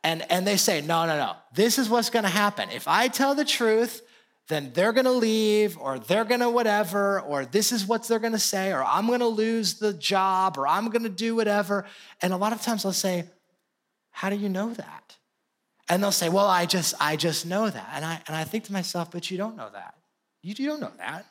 [0.03, 1.35] And, and they say, no, no, no.
[1.55, 2.71] This is what's going to happen.
[2.71, 4.03] If I tell the truth,
[4.49, 8.21] then they're going to leave or they're going to whatever, or this is what they're
[8.21, 11.35] going to say, or I'm going to lose the job, or I'm going to do
[11.35, 11.85] whatever.
[12.23, 13.25] And a lot of times I'll say,
[14.11, 15.17] how do you know that?
[15.89, 17.91] And they'll say, well, I just, I just know that.
[17.93, 19.95] And I, and I think to myself, but you don't know that.
[20.43, 21.27] You, you don't know that.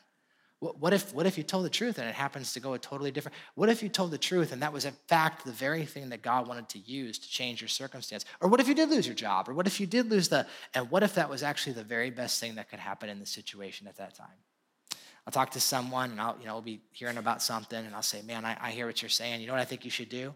[0.74, 3.12] What if, what if you told the truth and it happens to go a totally
[3.12, 3.36] different?
[3.56, 6.22] What if you told the truth and that was in fact the very thing that
[6.22, 8.26] God wanted to use to change your circumstance?
[8.42, 9.50] Or what if you did lose your job?
[9.50, 12.10] Or what if you did lose the, and what if that was actually the very
[12.10, 14.28] best thing that could happen in the situation at that time?
[15.26, 18.02] I'll talk to someone and I'll, you know, I'll be hearing about something and I'll
[18.02, 19.42] say, man, I, I hear what you're saying.
[19.42, 20.34] You know what I think you should do?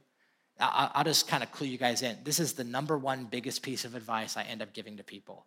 [0.60, 2.18] I'll, I'll just kind of clue you guys in.
[2.24, 5.46] This is the number one biggest piece of advice I end up giving to people.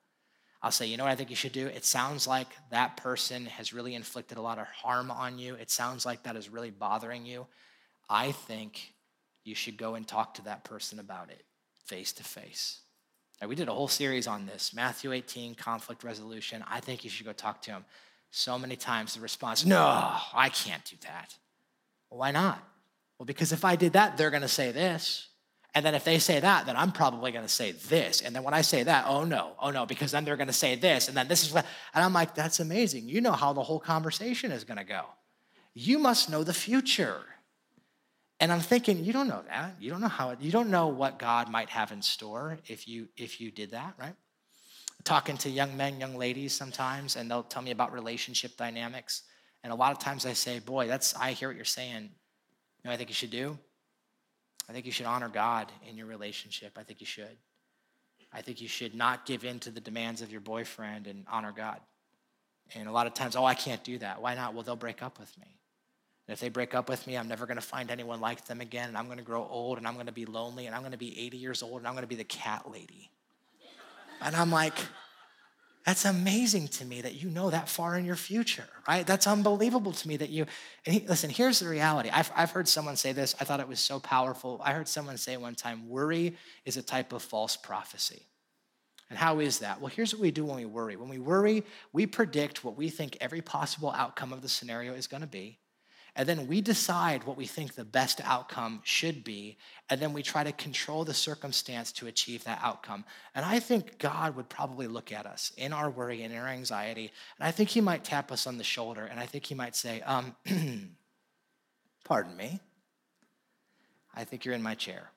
[0.63, 1.67] I'll say, you know what I think you should do?
[1.67, 5.55] It sounds like that person has really inflicted a lot of harm on you.
[5.55, 7.47] It sounds like that is really bothering you.
[8.09, 8.95] I think
[9.45, 11.43] you should go and talk to that person about it
[11.85, 12.81] face to face.
[13.45, 16.65] We did a whole series on this Matthew 18, conflict resolution.
[16.71, 17.85] I think you should go talk to him.
[18.31, 21.35] So many times the response, no, I can't do that.
[22.09, 22.63] Well, why not?
[23.19, 25.27] Well, because if I did that, they're going to say this.
[25.75, 28.21] And then if they say that, then I'm probably going to say this.
[28.21, 30.53] And then when I say that, oh no, oh no, because then they're going to
[30.53, 31.09] say this.
[31.09, 33.09] And then this is what, and I'm like, that's amazing.
[33.09, 35.05] You know how the whole conversation is going to go.
[35.73, 37.21] You must know the future.
[38.39, 39.77] And I'm thinking, you don't know that.
[39.81, 43.09] You don't know how, you don't know what God might have in store if you,
[43.17, 44.15] if you did that, right?
[45.05, 49.23] Talking to young men, young ladies sometimes, and they'll tell me about relationship dynamics.
[49.65, 52.03] And a lot of times I say, boy, that's, I hear what you're saying.
[52.03, 53.57] You know I think you should do?
[54.69, 56.77] I think you should honor God in your relationship.
[56.77, 57.37] I think you should.
[58.33, 61.53] I think you should not give in to the demands of your boyfriend and honor
[61.53, 61.81] God.
[62.75, 64.23] And a lot of times, oh, I can't do that.
[64.23, 64.55] Why not?
[64.55, 65.59] Well, they'll break up with me.
[66.27, 68.61] And if they break up with me, I'm never going to find anyone like them
[68.61, 68.89] again.
[68.89, 70.93] And I'm going to grow old and I'm going to be lonely and I'm going
[70.93, 73.11] to be 80 years old and I'm going to be the cat lady.
[74.21, 74.75] And I'm like,
[75.85, 79.05] that's amazing to me that you know that far in your future, right?
[79.05, 80.47] That's unbelievable to me that you.
[80.87, 82.09] And he, listen, here's the reality.
[82.09, 83.35] I've, I've heard someone say this.
[83.41, 84.61] I thought it was so powerful.
[84.65, 88.23] I heard someone say one time worry is a type of false prophecy.
[89.11, 89.81] And how is that?
[89.81, 90.97] Well, here's what we do when we worry.
[90.97, 95.07] When we worry, we predict what we think every possible outcome of the scenario is
[95.07, 95.59] going to be.
[96.15, 99.57] And then we decide what we think the best outcome should be.
[99.89, 103.05] And then we try to control the circumstance to achieve that outcome.
[103.35, 106.49] And I think God would probably look at us in our worry and in our
[106.49, 107.11] anxiety.
[107.39, 109.07] And I think He might tap us on the shoulder.
[109.07, 110.37] And I think He might say, um,
[112.05, 112.61] Pardon me.
[114.15, 115.11] I think you're in my chair.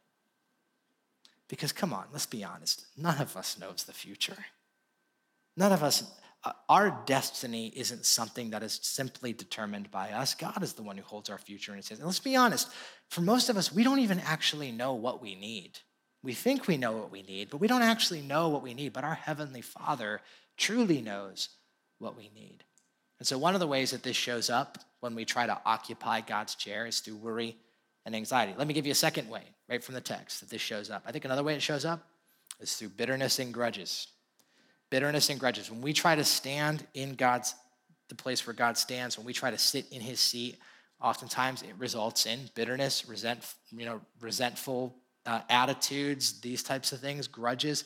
[1.48, 2.86] Because come on, let's be honest.
[2.98, 4.46] None of us knows the future.
[5.58, 6.12] None of us
[6.70, 10.36] our destiny isn't something that is simply determined by us.
[10.36, 12.00] God is the one who holds our future his hands.
[12.00, 12.70] And let's be honest,
[13.10, 15.80] for most of us, we don't even actually know what we need.
[16.24, 18.94] We think we know what we need, but we don't actually know what we need.
[18.94, 20.22] But our Heavenly Father
[20.58, 21.50] truly knows
[22.00, 22.64] what we need.
[23.20, 26.22] And so, one of the ways that this shows up when we try to occupy
[26.22, 27.58] God's chair is through worry
[28.06, 28.54] and anxiety.
[28.58, 31.04] Let me give you a second way, right from the text, that this shows up.
[31.06, 32.06] I think another way it shows up
[32.60, 34.08] is through bitterness and grudges.
[34.96, 35.70] Bitterness and grudges.
[35.70, 37.54] When we try to stand in God's,
[38.08, 40.58] the place where God stands, when we try to sit in his seat,
[41.02, 43.42] oftentimes it results in bitterness, resent,
[43.76, 47.84] you know, resentful uh, attitudes, these types of things, grudges.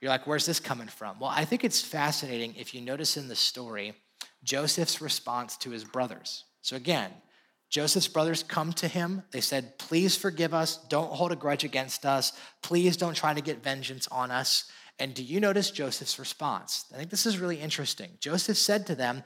[0.00, 1.20] You're like, where's this coming from?
[1.20, 3.92] Well, I think it's fascinating if you notice in the story
[4.42, 6.44] Joseph's response to his brothers.
[6.62, 7.10] So again,
[7.68, 9.24] Joseph's brothers come to him.
[9.30, 10.78] They said, Please forgive us.
[10.88, 12.32] Don't hold a grudge against us.
[12.62, 14.70] Please don't try to get vengeance on us.
[14.98, 16.86] And do you notice Joseph's response?
[16.92, 18.10] I think this is really interesting.
[18.20, 19.22] Joseph said to them,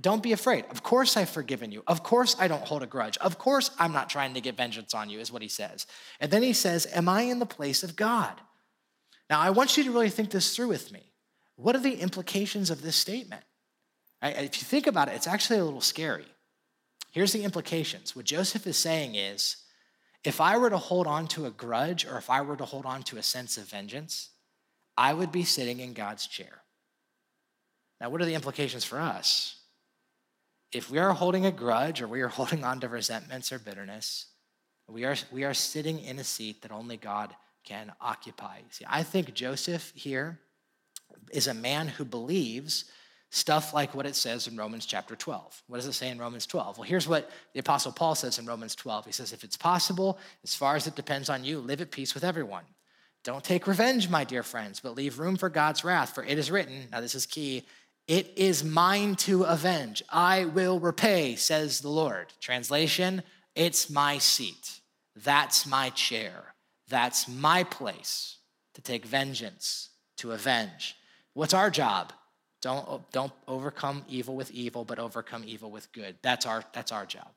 [0.00, 0.64] Don't be afraid.
[0.70, 1.84] Of course I've forgiven you.
[1.86, 3.16] Of course I don't hold a grudge.
[3.18, 5.86] Of course I'm not trying to get vengeance on you, is what he says.
[6.20, 8.40] And then he says, Am I in the place of God?
[9.30, 11.12] Now I want you to really think this through with me.
[11.56, 13.44] What are the implications of this statement?
[14.22, 16.26] If you think about it, it's actually a little scary.
[17.12, 18.16] Here's the implications.
[18.16, 19.56] What Joseph is saying is
[20.24, 22.86] if I were to hold on to a grudge or if I were to hold
[22.86, 24.30] on to a sense of vengeance,
[24.96, 26.62] I would be sitting in God's chair.
[28.00, 29.56] Now, what are the implications for us?
[30.72, 34.26] If we are holding a grudge or we are holding on to resentments or bitterness,
[34.88, 38.60] we are, we are sitting in a seat that only God can occupy.
[38.70, 40.40] See, I think Joseph here
[41.30, 42.86] is a man who believes
[43.30, 45.62] stuff like what it says in Romans chapter 12.
[45.68, 46.78] What does it say in Romans 12?
[46.78, 49.06] Well, here's what the Apostle Paul says in Romans 12.
[49.06, 52.14] He says, If it's possible, as far as it depends on you, live at peace
[52.14, 52.64] with everyone.
[53.24, 56.50] Don't take revenge, my dear friends, but leave room for God's wrath, for it is
[56.50, 57.64] written, now this is key,
[58.08, 60.02] it is mine to avenge.
[60.10, 62.32] I will repay, says the Lord.
[62.40, 63.22] Translation,
[63.54, 64.80] it's my seat.
[65.14, 66.54] That's my chair.
[66.88, 68.38] That's my place
[68.74, 70.96] to take vengeance, to avenge.
[71.34, 72.12] What's our job?
[72.60, 76.16] Don't, don't overcome evil with evil, but overcome evil with good.
[76.22, 77.28] That's our, that's our job.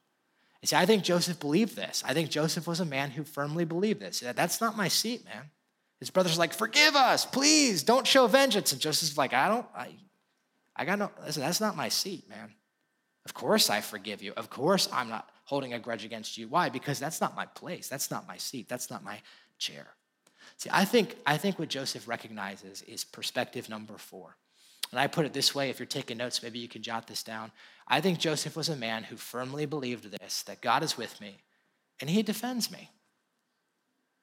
[0.62, 2.04] You see, I think Joseph believed this.
[2.06, 4.22] I think Joseph was a man who firmly believed this.
[4.22, 5.52] That's not my seat, man.
[6.00, 8.72] His brothers like, forgive us, please, don't show vengeance.
[8.72, 9.90] And Joseph's like, I don't, I,
[10.76, 12.54] I got no, listen, that's not my seat, man.
[13.26, 14.34] Of course I forgive you.
[14.36, 16.48] Of course I'm not holding a grudge against you.
[16.48, 16.70] Why?
[16.70, 17.88] Because that's not my place.
[17.88, 18.68] That's not my seat.
[18.68, 19.20] That's not my
[19.58, 19.88] chair.
[20.58, 24.36] See, I think, I think what Joseph recognizes is perspective number four.
[24.92, 27.24] And I put it this way if you're taking notes, maybe you can jot this
[27.24, 27.52] down.
[27.88, 31.42] I think Joseph was a man who firmly believed this that God is with me
[32.00, 32.90] and he defends me.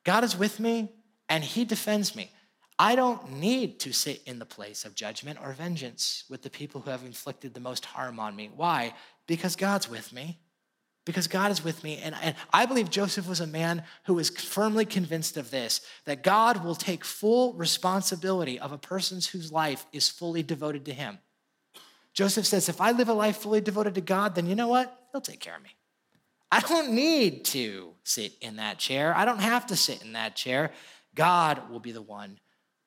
[0.04, 0.90] God is with me
[1.32, 2.30] and he defends me.
[2.78, 6.80] I don't need to sit in the place of judgment or vengeance with the people
[6.80, 8.50] who have inflicted the most harm on me.
[8.54, 8.94] Why?
[9.26, 10.38] Because God's with me
[11.04, 11.98] because God is with me.
[11.98, 16.22] And, and I believe Joseph was a man who was firmly convinced of this that
[16.22, 21.18] God will take full responsibility of a person whose life is fully devoted to him.
[22.14, 24.96] Joseph says, if I live a life fully devoted to God, then you know what?
[25.12, 25.70] He'll take care of me.
[26.50, 29.16] I don't need to sit in that chair.
[29.16, 30.70] I don't have to sit in that chair.
[31.14, 32.38] God will be the one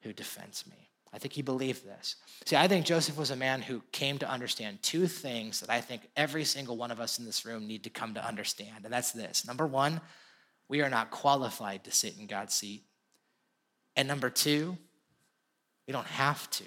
[0.01, 0.89] who defends me.
[1.13, 2.17] I think he believed this.
[2.45, 5.79] See, I think Joseph was a man who came to understand two things that I
[5.79, 8.83] think every single one of us in this room need to come to understand.
[8.83, 10.01] And that's this number one,
[10.67, 12.83] we are not qualified to sit in God's seat.
[13.95, 14.77] And number two,
[15.87, 16.65] we don't have to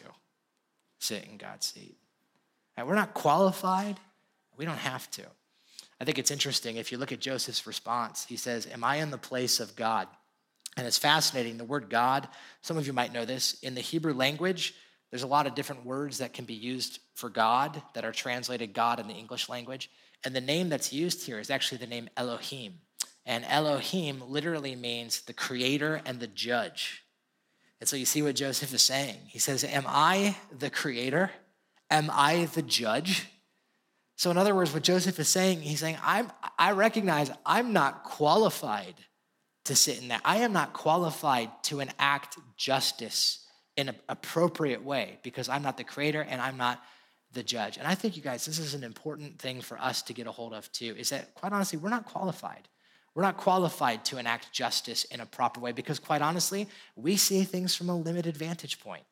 [0.98, 1.98] sit in God's seat.
[2.76, 4.00] Right, we're not qualified,
[4.56, 5.24] we don't have to.
[6.00, 8.24] I think it's interesting if you look at Joseph's response.
[8.24, 10.06] He says, Am I in the place of God?
[10.76, 11.56] And it's fascinating.
[11.56, 12.28] The word God,
[12.62, 14.74] some of you might know this, in the Hebrew language,
[15.10, 18.74] there's a lot of different words that can be used for God that are translated
[18.74, 19.90] God in the English language.
[20.24, 22.74] And the name that's used here is actually the name Elohim.
[23.24, 27.04] And Elohim literally means the creator and the judge.
[27.80, 29.18] And so you see what Joseph is saying.
[29.26, 31.30] He says, Am I the creator?
[31.90, 33.28] Am I the judge?
[34.16, 38.02] So, in other words, what Joseph is saying, he's saying, I'm, I recognize I'm not
[38.02, 38.96] qualified
[39.68, 40.20] to sit in that.
[40.24, 45.84] I am not qualified to enact justice in an appropriate way because I'm not the
[45.84, 46.82] creator and I'm not
[47.32, 47.76] the judge.
[47.76, 50.32] And I think, you guys, this is an important thing for us to get a
[50.32, 52.68] hold of too is that, quite honestly, we're not qualified.
[53.14, 57.44] We're not qualified to enact justice in a proper way because, quite honestly, we see
[57.44, 59.04] things from a limited vantage point.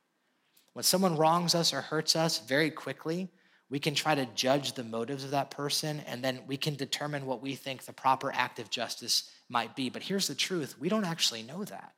[0.72, 3.28] When someone wrongs us or hurts us very quickly,
[3.68, 7.26] we can try to judge the motives of that person and then we can determine
[7.26, 9.90] what we think the proper act of justice might be.
[9.90, 11.92] But here's the truth we don't actually know that.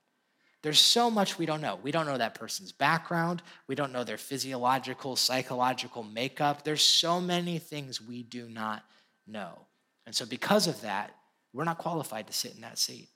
[0.62, 1.78] There's so much we don't know.
[1.82, 3.42] We don't know that person's background.
[3.68, 6.64] We don't know their physiological, psychological makeup.
[6.64, 8.82] There's so many things we do not
[9.26, 9.66] know.
[10.04, 11.14] And so, because of that,
[11.52, 13.08] we're not qualified to sit in that seat.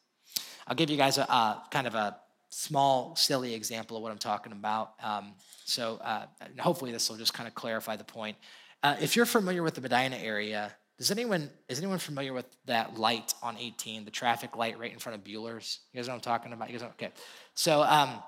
[0.66, 2.16] I'll give you guys a, kind of a
[2.51, 4.93] small, silly example of what I'm talking about.
[5.03, 5.33] Um,
[5.64, 6.26] so uh,
[6.59, 8.37] hopefully this will just kind of clarify the point.
[8.83, 10.72] Uh, if you're familiar with the Medina area,
[11.03, 15.00] does anyone is anyone familiar with that light on 18, the traffic light right in
[15.00, 15.80] front of Buehler's?
[15.92, 16.68] You guys know what I'm talking about?
[16.68, 16.90] You guys know?
[16.90, 17.11] Okay.
[17.55, 18.22] So um,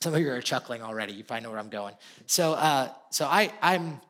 [0.00, 1.12] some of you are chuckling already.
[1.12, 1.94] You probably know where I'm going.
[2.26, 4.00] So uh, so I I'm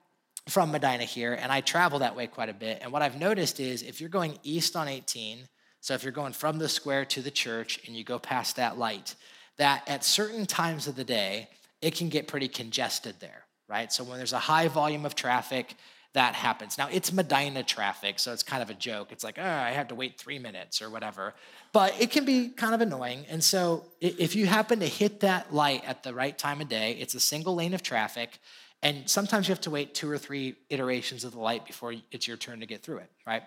[0.50, 2.80] from Medina here, and I travel that way quite a bit.
[2.82, 5.38] And what I've noticed is if you're going east on 18,
[5.80, 8.76] so if you're going from the square to the church and you go past that
[8.76, 9.14] light,
[9.57, 11.48] that at certain times of the day,
[11.80, 13.90] it can get pretty congested there, right?
[13.90, 15.74] So when there's a high volume of traffic,
[16.14, 16.78] that happens.
[16.78, 19.10] Now, it's Medina traffic, so it's kind of a joke.
[19.10, 21.34] It's like, oh, I have to wait three minutes or whatever.
[21.72, 23.26] But it can be kind of annoying.
[23.28, 26.92] And so if you happen to hit that light at the right time of day,
[27.00, 28.38] it's a single lane of traffic.
[28.80, 32.28] And sometimes you have to wait two or three iterations of the light before it's
[32.28, 33.42] your turn to get through it, right?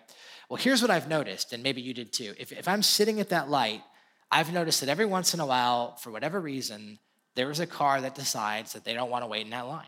[0.49, 2.34] Well, here's what I've noticed, and maybe you did too.
[2.38, 3.82] If, if I'm sitting at that light,
[4.30, 6.99] I've noticed that every once in a while, for whatever reason,
[7.36, 9.86] there is a car that decides that they don't want to wait in that line.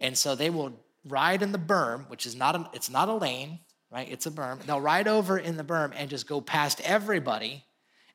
[0.00, 0.72] And so they will
[1.06, 4.08] ride in the berm, which is not a, it's not a lane, right?
[4.10, 4.62] It's a berm.
[4.62, 7.64] They'll ride over in the berm and just go past everybody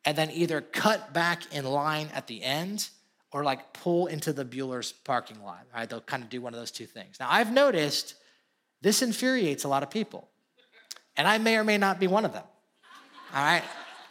[0.06, 2.90] and then either cut back in line at the end
[3.32, 5.66] or like pull into the Buehler's parking lot.
[5.74, 5.90] Right?
[5.90, 7.18] They'll kind of do one of those two things.
[7.20, 8.16] Now, I've noticed
[8.82, 10.30] this infuriates a lot of people,
[11.18, 12.44] and I may or may not be one of them.
[13.34, 13.64] All right?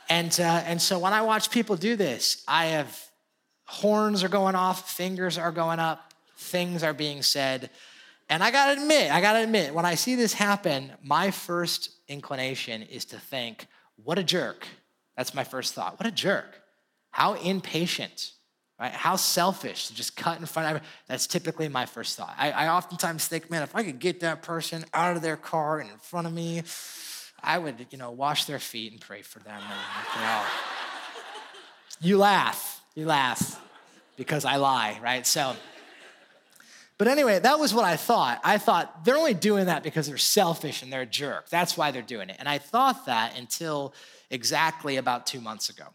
[0.08, 3.00] And, uh, and so when I watch people do this, I have
[3.66, 7.70] horns are going off, fingers are going up, things are being said.
[8.34, 12.82] And I gotta admit, I gotta admit, when I see this happen, my first inclination
[12.82, 14.66] is to think, what a jerk.
[15.16, 16.00] That's my first thought.
[16.00, 16.60] What a jerk.
[17.12, 18.32] How impatient,
[18.76, 18.90] right?
[18.90, 20.82] How selfish to just cut in front of.
[21.06, 22.34] That's typically my first thought.
[22.36, 25.78] I, I oftentimes think, man, if I could get that person out of their car
[25.78, 26.64] and in front of me,
[27.40, 29.62] I would, you know, wash their feet and pray for them.
[29.62, 30.44] And,
[32.00, 33.60] you, you laugh, you laugh
[34.16, 35.24] because I lie, right?
[35.24, 35.54] So,
[36.96, 38.40] but anyway, that was what I thought.
[38.44, 41.48] I thought they're only doing that because they're selfish and they're a jerk.
[41.48, 42.36] That's why they're doing it.
[42.38, 43.94] And I thought that until
[44.30, 45.86] exactly about two months ago.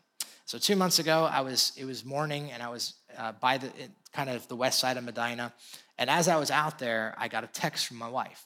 [0.46, 3.70] So two months ago, I was it was morning and I was uh, by the
[4.14, 5.54] kind of the west side of Medina,
[5.98, 8.46] and as I was out there, I got a text from my wife,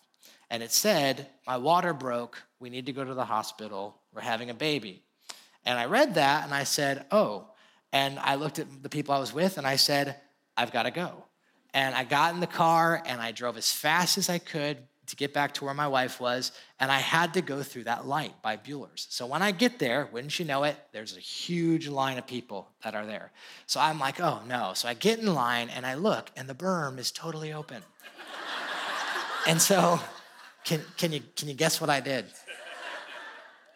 [0.50, 2.44] and it said, "My water broke.
[2.60, 4.02] We need to go to the hospital.
[4.14, 5.02] We're having a baby."
[5.66, 7.48] And I read that and I said, "Oh."
[7.94, 10.18] And I looked at the people I was with and I said,
[10.58, 11.24] "I've got to go."
[11.74, 15.16] And I got in the car and I drove as fast as I could to
[15.16, 18.34] get back to where my wife was, and I had to go through that light
[18.42, 19.08] by Buehler's.
[19.10, 22.70] So when I get there, wouldn't you know it, there's a huge line of people
[22.84, 23.32] that are there.
[23.66, 24.72] So I'm like, oh no.
[24.76, 27.84] So I get in line and I look, and the berm is totally open.
[29.48, 30.00] and so,
[30.64, 32.26] can, can, you, can you guess what I did?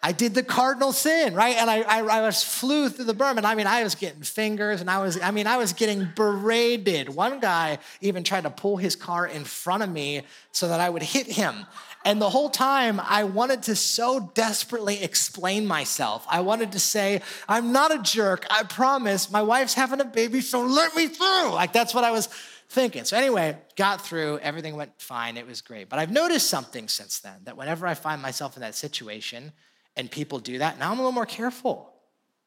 [0.08, 1.58] I did the cardinal sin, right?
[1.58, 4.22] And I, I, I, was flew through the berm, and I mean, I was getting
[4.22, 7.10] fingers, and I was, I mean, I was getting berated.
[7.10, 10.22] One guy even tried to pull his car in front of me
[10.54, 11.66] so that I would hit him.
[12.06, 16.26] And the whole time, I wanted to so desperately explain myself.
[16.30, 18.48] I wanted to say, I'm not a jerk.
[18.50, 19.30] I promise.
[19.30, 21.52] My wife's having a baby, so let me through.
[21.52, 22.28] Like that's what I was
[22.70, 23.04] thinking.
[23.04, 24.40] So anyway, got through.
[24.40, 25.36] Everything went fine.
[25.36, 25.90] It was great.
[25.90, 29.52] But I've noticed something since then that whenever I find myself in that situation
[29.98, 31.92] and people do that, now I'm a little more careful.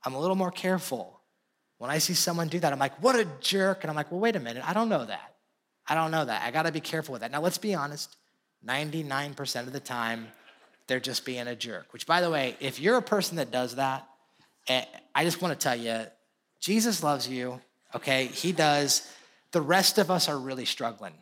[0.04, 1.20] I'm a little more careful.
[1.78, 3.82] When I see someone do that, I'm like, what a jerk.
[3.82, 4.62] And I'm like, well, wait a minute.
[4.66, 5.34] I don't know that.
[5.86, 6.42] I don't know that.
[6.42, 7.32] I got to be careful with that.
[7.32, 8.16] Now, let's be honest
[8.66, 10.28] 99% of the time,
[10.86, 11.92] they're just being a jerk.
[11.92, 14.06] Which, by the way, if you're a person that does that,
[14.68, 14.84] eh,
[15.14, 16.04] I just want to tell you,
[16.60, 17.60] Jesus loves you,
[17.94, 18.26] okay?
[18.26, 19.10] He does.
[19.52, 21.14] The rest of us are really struggling.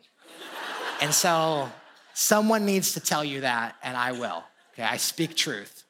[1.01, 1.69] and so,
[2.13, 4.83] someone needs to tell you that, and I will, okay?
[4.83, 5.85] I speak truth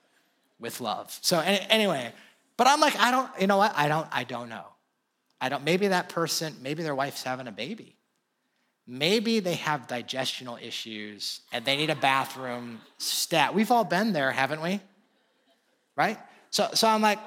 [0.59, 1.17] with love.
[1.21, 2.13] So anyway,
[2.57, 3.73] but I'm like, I don't, you know what?
[3.75, 4.65] I don't, I don't know.
[5.39, 7.95] I don't, maybe that person, maybe their wife's having a baby.
[8.85, 13.53] Maybe they have digestional issues and they need a bathroom stat.
[13.53, 14.81] We've all been there, haven't we?
[15.95, 16.17] Right?
[16.49, 17.19] So, so I'm like,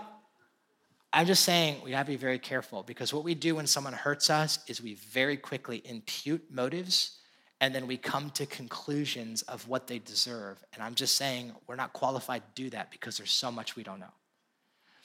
[1.13, 4.29] I'm just saying we gotta be very careful because what we do when someone hurts
[4.29, 7.19] us is we very quickly impute motives
[7.63, 10.63] and then we come to conclusions of what they deserve.
[10.75, 13.85] And I'm just saying we're not qualified to do that because there's so much we
[13.85, 14.13] don't know.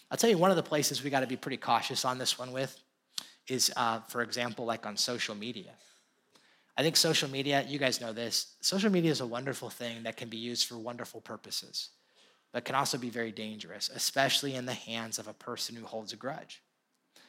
[0.09, 2.39] I'll tell you one of the places we got to be pretty cautious on this
[2.39, 2.75] one with
[3.47, 5.69] is, uh, for example, like on social media.
[6.75, 10.17] I think social media, you guys know this, social media is a wonderful thing that
[10.17, 11.89] can be used for wonderful purposes,
[12.53, 16.11] but can also be very dangerous, especially in the hands of a person who holds
[16.11, 16.63] a grudge.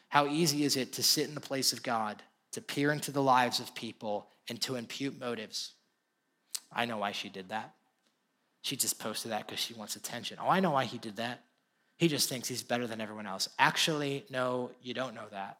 [0.09, 2.23] How easy is it to sit in the place of God,
[2.53, 5.73] to peer into the lives of people, and to impute motives.
[6.73, 7.75] I know why she did that.
[8.63, 10.39] She just posted that because she wants attention.
[10.41, 11.45] Oh, I know why he did that.
[11.97, 13.49] He just thinks he's better than everyone else.
[13.59, 15.59] Actually, no, you don't know that.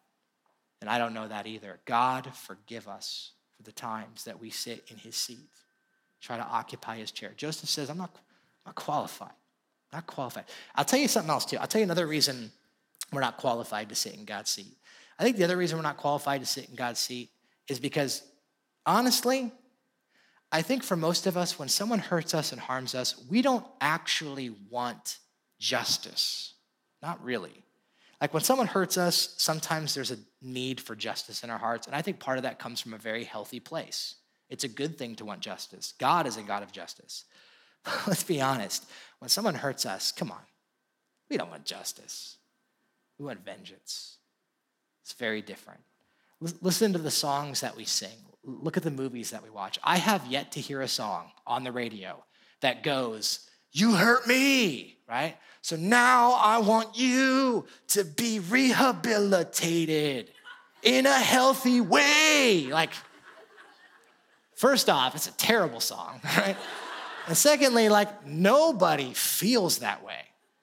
[0.81, 1.81] And I don't know that either.
[1.85, 5.49] God, forgive us for the times that we sit in his seat,
[6.21, 7.33] try to occupy his chair.
[7.37, 9.33] Joseph says, I'm not, I'm not qualified.
[9.93, 10.45] Not qualified.
[10.75, 11.57] I'll tell you something else too.
[11.59, 12.53] I'll tell you another reason
[13.13, 14.77] we're not qualified to sit in God's seat.
[15.19, 17.31] I think the other reason we're not qualified to sit in God's seat
[17.69, 18.23] is because,
[18.89, 19.53] honestly,
[20.51, 23.67] I think for most of us, when someone hurts us and harms us, we don't
[23.81, 25.19] actually want
[25.61, 26.55] justice.
[27.03, 27.63] Not really.
[28.21, 31.87] Like when someone hurts us, sometimes there's a need for justice in our hearts.
[31.87, 34.17] And I think part of that comes from a very healthy place.
[34.49, 35.93] It's a good thing to want justice.
[35.99, 37.25] God is a God of justice.
[38.07, 38.87] Let's be honest.
[39.19, 40.41] When someone hurts us, come on,
[41.31, 42.39] we don't want justice.
[43.19, 44.17] We want vengeance.
[45.03, 45.81] It's very different.
[46.41, 48.17] Listen to the songs that we sing.
[48.45, 49.79] Look at the movies that we watch.
[49.83, 52.25] I have yet to hear a song on the radio
[52.61, 55.37] that goes, You hurt me, right?
[55.63, 60.31] So now I want you to be rehabilitated
[60.83, 62.69] in a healthy way.
[62.71, 62.93] Like,
[64.55, 66.57] first off, it's a terrible song, right?
[67.27, 70.21] And secondly, like, nobody feels that way.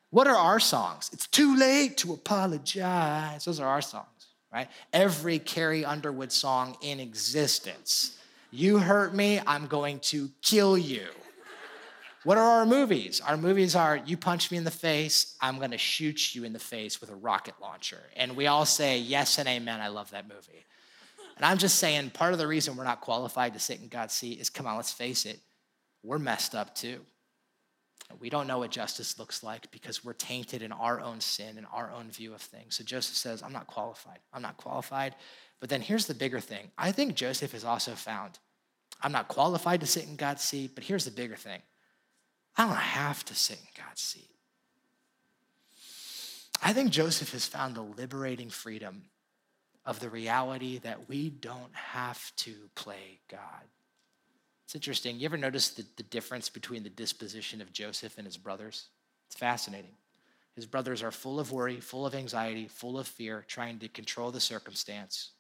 [0.10, 1.10] What are our songs?
[1.14, 3.46] It's too late to apologize.
[3.46, 4.06] Those are our songs,
[4.56, 4.70] right?
[4.94, 8.18] Every Carrie Underwood song in existence.
[8.52, 11.08] You hurt me, I'm going to kill you.
[12.24, 13.20] What are our movies?
[13.20, 16.60] Our movies are you punch me in the face, I'm gonna shoot you in the
[16.60, 18.00] face with a rocket launcher.
[18.16, 20.66] And we all say, yes and amen, I love that movie.
[21.36, 24.14] And I'm just saying, part of the reason we're not qualified to sit in God's
[24.14, 25.42] seat is come on, let's face it,
[26.02, 27.02] we're messed up too.
[28.20, 31.66] We don't know what justice looks like because we're tainted in our own sin and
[31.74, 32.76] our own view of things.
[32.76, 34.20] So Joseph says, I'm not qualified.
[34.32, 35.16] I'm not qualified.
[35.60, 36.72] But then here's the bigger thing.
[36.78, 38.40] I think Joseph has also found,
[39.02, 41.62] I'm not qualified to sit in God's seat, but here's the bigger thing.
[42.56, 44.30] I don't have to sit in God's seat.
[46.62, 49.04] I think Joseph has found the liberating freedom
[49.86, 53.66] of the reality that we don't have to play God.
[54.66, 55.20] It's interesting.
[55.20, 58.90] You ever notice the, the difference between the disposition of Joseph and his brothers?
[59.28, 59.94] It's fascinating.
[60.56, 64.32] His brothers are full of worry, full of anxiety, full of fear, trying to control
[64.32, 65.32] the circumstance.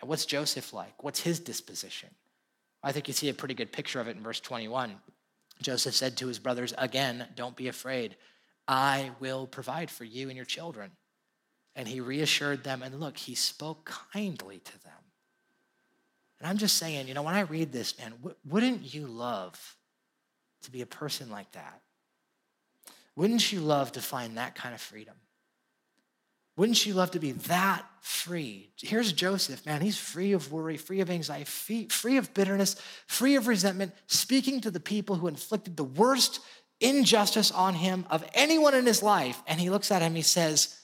[0.00, 1.02] And what's Joseph like?
[1.02, 2.10] What's his disposition?
[2.82, 4.94] I think you see a pretty good picture of it in verse 21.
[5.60, 8.16] Joseph said to his brothers, Again, don't be afraid.
[8.68, 10.90] I will provide for you and your children.
[11.74, 15.01] And he reassured them, and look, he spoke kindly to them.
[16.42, 18.14] And I'm just saying, you know, when I read this, man,
[18.44, 19.76] wouldn't you love
[20.62, 21.80] to be a person like that?
[23.14, 25.14] Wouldn't you love to find that kind of freedom?
[26.56, 28.70] Wouldn't you love to be that free?
[28.76, 29.82] Here's Joseph, man.
[29.82, 32.74] He's free of worry, free of anxiety, free of bitterness,
[33.06, 36.40] free of resentment, speaking to the people who inflicted the worst
[36.80, 39.40] injustice on him of anyone in his life.
[39.46, 40.76] And he looks at him, he says,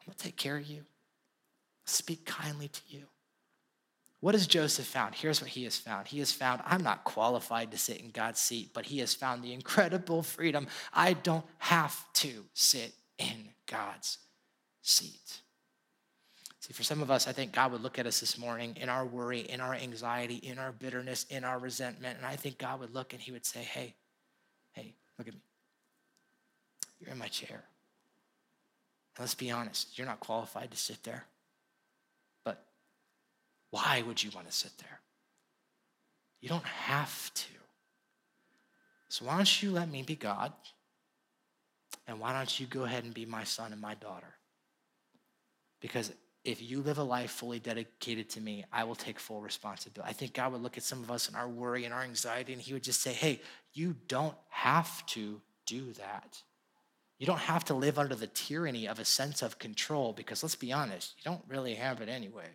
[0.00, 0.84] I'm gonna take care of you,
[1.84, 3.04] speak kindly to you.
[4.22, 5.16] What has Joseph found?
[5.16, 6.06] Here's what he has found.
[6.06, 9.42] He has found, I'm not qualified to sit in God's seat, but he has found
[9.42, 10.68] the incredible freedom.
[10.94, 14.18] I don't have to sit in God's
[14.80, 15.40] seat.
[16.60, 18.88] See, for some of us, I think God would look at us this morning in
[18.88, 22.78] our worry, in our anxiety, in our bitterness, in our resentment, and I think God
[22.78, 23.96] would look and he would say, Hey,
[24.70, 25.40] hey, look at me.
[27.00, 27.64] You're in my chair.
[29.18, 31.24] let's be honest, you're not qualified to sit there.
[33.72, 35.00] Why would you want to sit there?
[36.42, 37.48] You don't have to.
[39.08, 40.52] So why don't you let me be God?
[42.06, 44.34] And why don't you go ahead and be my son and my daughter?
[45.80, 46.12] Because
[46.44, 50.10] if you live a life fully dedicated to me, I will take full responsibility.
[50.10, 52.52] I think God would look at some of us and our worry and our anxiety,
[52.52, 53.40] and He would just say, Hey,
[53.72, 56.42] you don't have to do that.
[57.18, 60.56] You don't have to live under the tyranny of a sense of control because let's
[60.56, 62.48] be honest, you don't really have it anyway.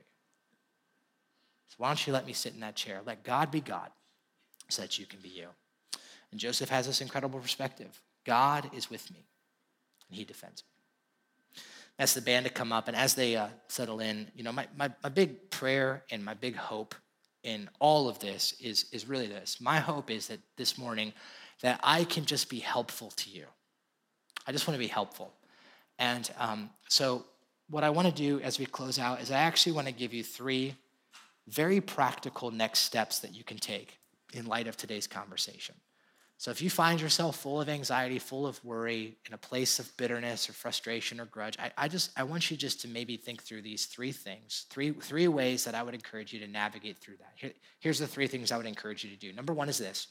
[1.69, 3.01] So why don't you let me sit in that chair?
[3.05, 3.89] Let God be God
[4.69, 5.47] so that you can be you.
[6.31, 9.25] And Joseph has this incredible perspective God is with me,
[10.09, 10.77] and He defends me
[11.99, 12.87] ask the band to come up.
[12.87, 16.33] And as they uh, settle in, you know, my, my, my big prayer and my
[16.33, 16.95] big hope
[17.43, 19.59] in all of this is, is really this.
[19.59, 21.13] My hope is that this morning
[21.61, 23.45] that I can just be helpful to you.
[24.45, 25.33] I just want to be helpful.
[25.97, 27.25] And um, so
[27.69, 30.13] what I want to do as we close out is I actually want to give
[30.13, 30.75] you three
[31.47, 33.97] very practical next steps that you can take
[34.33, 35.75] in light of today's conversation.
[36.39, 39.95] So if you find yourself full of anxiety, full of worry, in a place of
[39.97, 43.41] bitterness or frustration or grudge, I, I, just I want you just to maybe think
[43.41, 47.17] through these three things, three three ways that I would encourage you to navigate through
[47.17, 47.31] that.
[47.35, 49.33] Here, here's the three things I would encourage you to do.
[49.33, 50.07] Number one is this.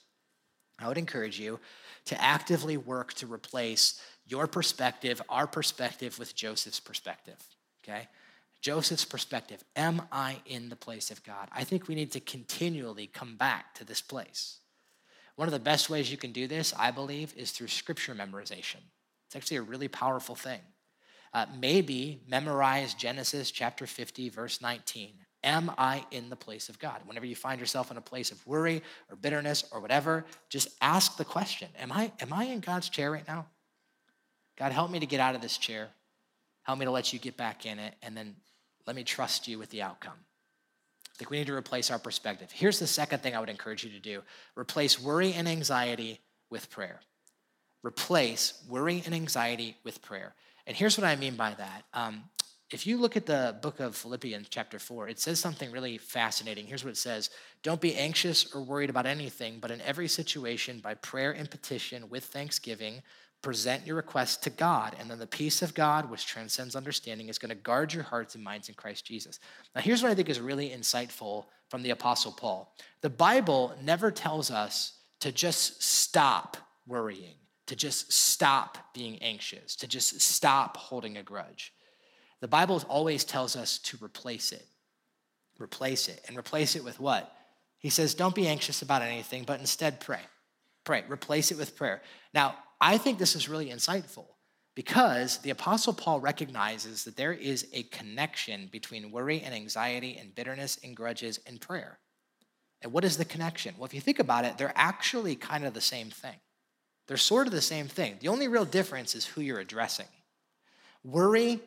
[0.81, 1.61] I would encourage you
[2.07, 7.39] to actively work to replace your perspective, our perspective, with Joseph's perspective.
[7.85, 8.09] Okay?
[8.61, 11.49] Joseph's perspective Am I in the place of God?
[11.53, 14.59] I think we need to continually come back to this place.
[15.37, 18.81] One of the best ways you can do this, I believe, is through scripture memorization.
[19.27, 20.61] It's actually a really powerful thing.
[21.35, 25.13] Uh, maybe memorize Genesis chapter 50, verse 19.
[25.45, 27.03] Am I in the place of God?
[27.05, 31.17] Whenever you find yourself in a place of worry or bitterness or whatever, just ask
[31.17, 33.47] the question Am I, am I in God's chair right now?
[34.57, 35.89] God, help me to get out of this chair.
[36.67, 38.35] Help me to let you get back in it, and then
[38.87, 40.19] let me trust you with the outcome.
[41.15, 42.51] I think we need to replace our perspective.
[42.53, 44.23] Here's the second thing I would encourage you to do
[44.57, 47.01] replace worry and anxiety with prayer.
[47.85, 50.35] Replace worry and anxiety with prayer.
[50.67, 51.85] And here's what I mean by that.
[51.95, 52.25] Um,
[52.73, 56.67] if you look at the book of Philippians, chapter 4, it says something really fascinating.
[56.67, 57.31] Here's what it says
[57.63, 62.09] Don't be anxious or worried about anything, but in every situation, by prayer and petition
[62.11, 63.03] with thanksgiving,
[63.47, 67.39] present your request to God, and then the peace of God, which transcends understanding, is
[67.39, 69.39] going to guard your hearts and minds in Christ Jesus.
[69.73, 74.11] Now, here's what I think is really insightful from the Apostle Paul the Bible never
[74.11, 76.57] tells us to just stop
[76.89, 77.37] worrying,
[77.67, 81.73] to just stop being anxious, to just stop holding a grudge.
[82.41, 84.67] The Bible always tells us to replace it.
[85.61, 86.21] Replace it.
[86.27, 87.33] And replace it with what?
[87.79, 90.23] He says, don't be anxious about anything, but instead pray.
[90.83, 91.05] Pray.
[91.09, 92.03] Replace it with prayer.
[92.35, 94.27] Now, I think this is really insightful
[94.75, 100.35] because the Apostle Paul recognizes that there is a connection between worry and anxiety and
[100.35, 101.99] bitterness and grudges and prayer.
[102.83, 103.75] And what is the connection?
[103.79, 106.37] Well, if you think about it, they're actually kind of the same thing.
[107.09, 108.17] They're sort of the same thing.
[108.21, 110.07] The only real difference is who you're addressing.
[111.03, 111.61] Worry,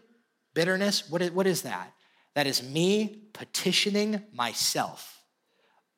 [0.53, 1.93] bitterness, what is, that?
[2.36, 5.18] That is me petitioning myself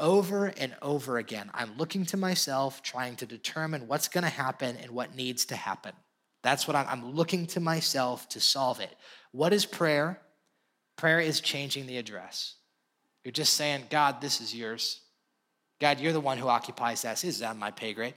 [0.01, 1.49] over and over again.
[1.53, 5.55] I'm looking to myself, trying to determine what's going to happen and what needs to
[5.55, 5.93] happen.
[6.43, 8.93] That's what I'm, I'm, looking to myself to solve it.
[9.31, 10.19] What is prayer?
[10.97, 12.55] Prayer is changing the address.
[13.23, 15.01] You're just saying, God, this is yours.
[15.79, 17.17] God, you're the one who occupies that.
[17.17, 18.15] This is on my pay grade.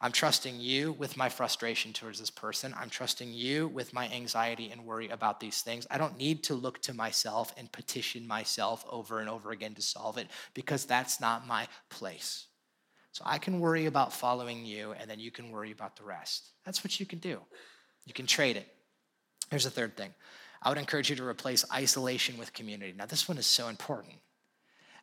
[0.00, 2.74] I'm trusting you with my frustration towards this person.
[2.78, 5.86] I'm trusting you with my anxiety and worry about these things.
[5.90, 9.82] I don't need to look to myself and petition myself over and over again to
[9.82, 12.46] solve it because that's not my place.
[13.12, 16.50] So I can worry about following you, and then you can worry about the rest.
[16.66, 17.40] That's what you can do.
[18.04, 18.68] You can trade it.
[19.50, 20.12] Here's the third thing
[20.60, 22.92] I would encourage you to replace isolation with community.
[22.94, 24.16] Now, this one is so important.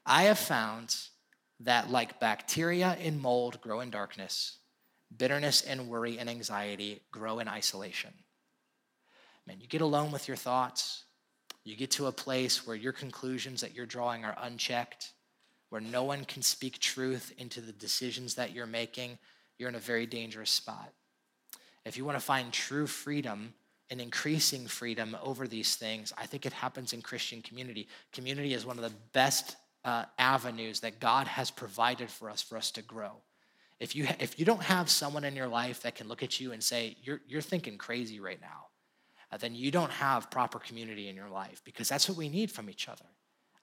[0.05, 0.95] I have found
[1.61, 4.59] that, like bacteria in mold grow in darkness,
[5.17, 8.11] bitterness and worry and anxiety grow in isolation.
[9.47, 11.03] Man, you get alone with your thoughts,
[11.63, 15.13] you get to a place where your conclusions that you're drawing are unchecked,
[15.69, 19.17] where no one can speak truth into the decisions that you're making,
[19.57, 20.91] you're in a very dangerous spot.
[21.85, 23.53] If you want to find true freedom
[23.89, 27.87] and increasing freedom over these things, I think it happens in Christian community.
[28.11, 32.57] Community is one of the best uh, avenues that God has provided for us for
[32.57, 33.11] us to grow.
[33.83, 36.53] If you, if you don't have someone in your life that can look at you
[36.53, 38.67] and say, you're, you're thinking crazy right now,
[39.29, 42.49] uh, then you don't have proper community in your life because that's what we need
[42.49, 43.03] from each other.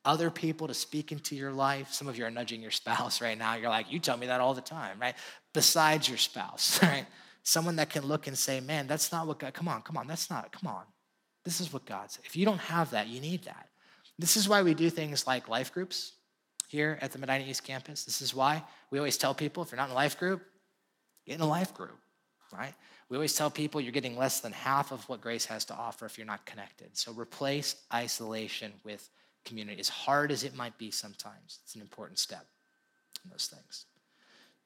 [0.05, 1.91] Other people to speak into your life.
[1.95, 3.55] Some of you are nudging your spouse right now.
[3.55, 5.15] You're like, you tell me that all the time, right?
[5.55, 7.07] Besides your spouse, right?
[7.43, 10.07] Someone that can look and say, man, that's not what God, come on, come on,
[10.07, 10.85] that's not, come on.
[11.47, 12.11] This is what God.
[12.27, 13.71] If you don't have that, you need that.
[14.19, 16.13] This is why we do things like life groups
[16.71, 18.05] here at the Medina East campus.
[18.05, 18.63] This is why
[18.93, 20.41] we always tell people if you're not in a life group,
[21.27, 21.99] get in a life group,
[22.53, 22.75] right?
[23.09, 26.07] We always tell people you're getting less than half of what grace has to offer
[26.07, 26.97] if you're not connected.
[26.97, 29.11] So replace isolation with
[29.45, 29.81] community.
[29.81, 32.47] As hard as it might be sometimes, it's an important step
[33.25, 33.87] in those things.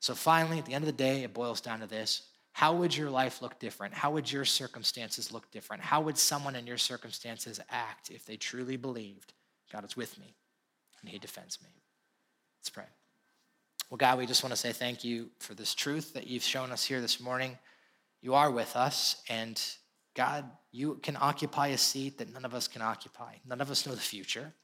[0.00, 2.24] So finally, at the end of the day, it boils down to this.
[2.52, 3.94] How would your life look different?
[3.94, 5.82] How would your circumstances look different?
[5.82, 9.32] How would someone in your circumstances act if they truly believed
[9.72, 10.34] God is with me
[11.00, 11.70] and he defends me?
[12.64, 12.84] Let's pray.
[13.90, 16.72] Well, God, we just want to say thank you for this truth that you've shown
[16.72, 17.58] us here this morning.
[18.22, 19.60] You are with us, and
[20.16, 23.34] God, you can occupy a seat that none of us can occupy.
[23.46, 24.54] None of us know the future.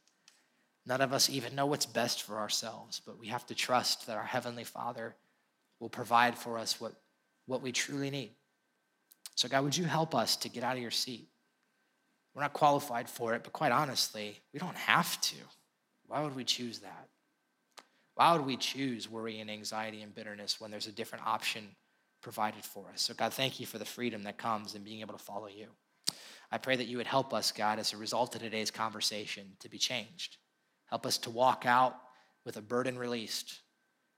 [0.87, 4.17] None of us even know what's best for ourselves, but we have to trust that
[4.17, 5.15] our Heavenly Father
[5.79, 6.95] will provide for us what,
[7.45, 8.31] what we truly need.
[9.35, 11.29] So, God, would you help us to get out of your seat?
[12.35, 15.37] We're not qualified for it, but quite honestly, we don't have to.
[16.07, 17.11] Why would we choose that?
[18.15, 21.69] Why would we choose worry and anxiety and bitterness when there's a different option
[22.23, 23.03] provided for us?
[23.03, 25.69] So, God, thank you for the freedom that comes in being able to follow you.
[26.53, 29.69] I pray that you would help us, God, as a result of today's conversation, to
[29.69, 30.37] be changed.
[30.87, 31.97] Help us to walk out
[32.45, 33.61] with a burden released.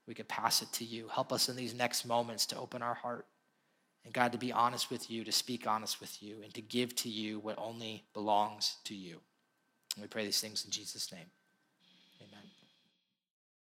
[0.09, 1.09] We could pass it to you.
[1.09, 3.27] Help us in these next moments to open our heart.
[4.05, 6.97] And God, to be honest with you, to speak honest with you, and to give
[6.97, 9.21] to you what only belongs to you.
[10.01, 11.27] We pray these things in Jesus' name.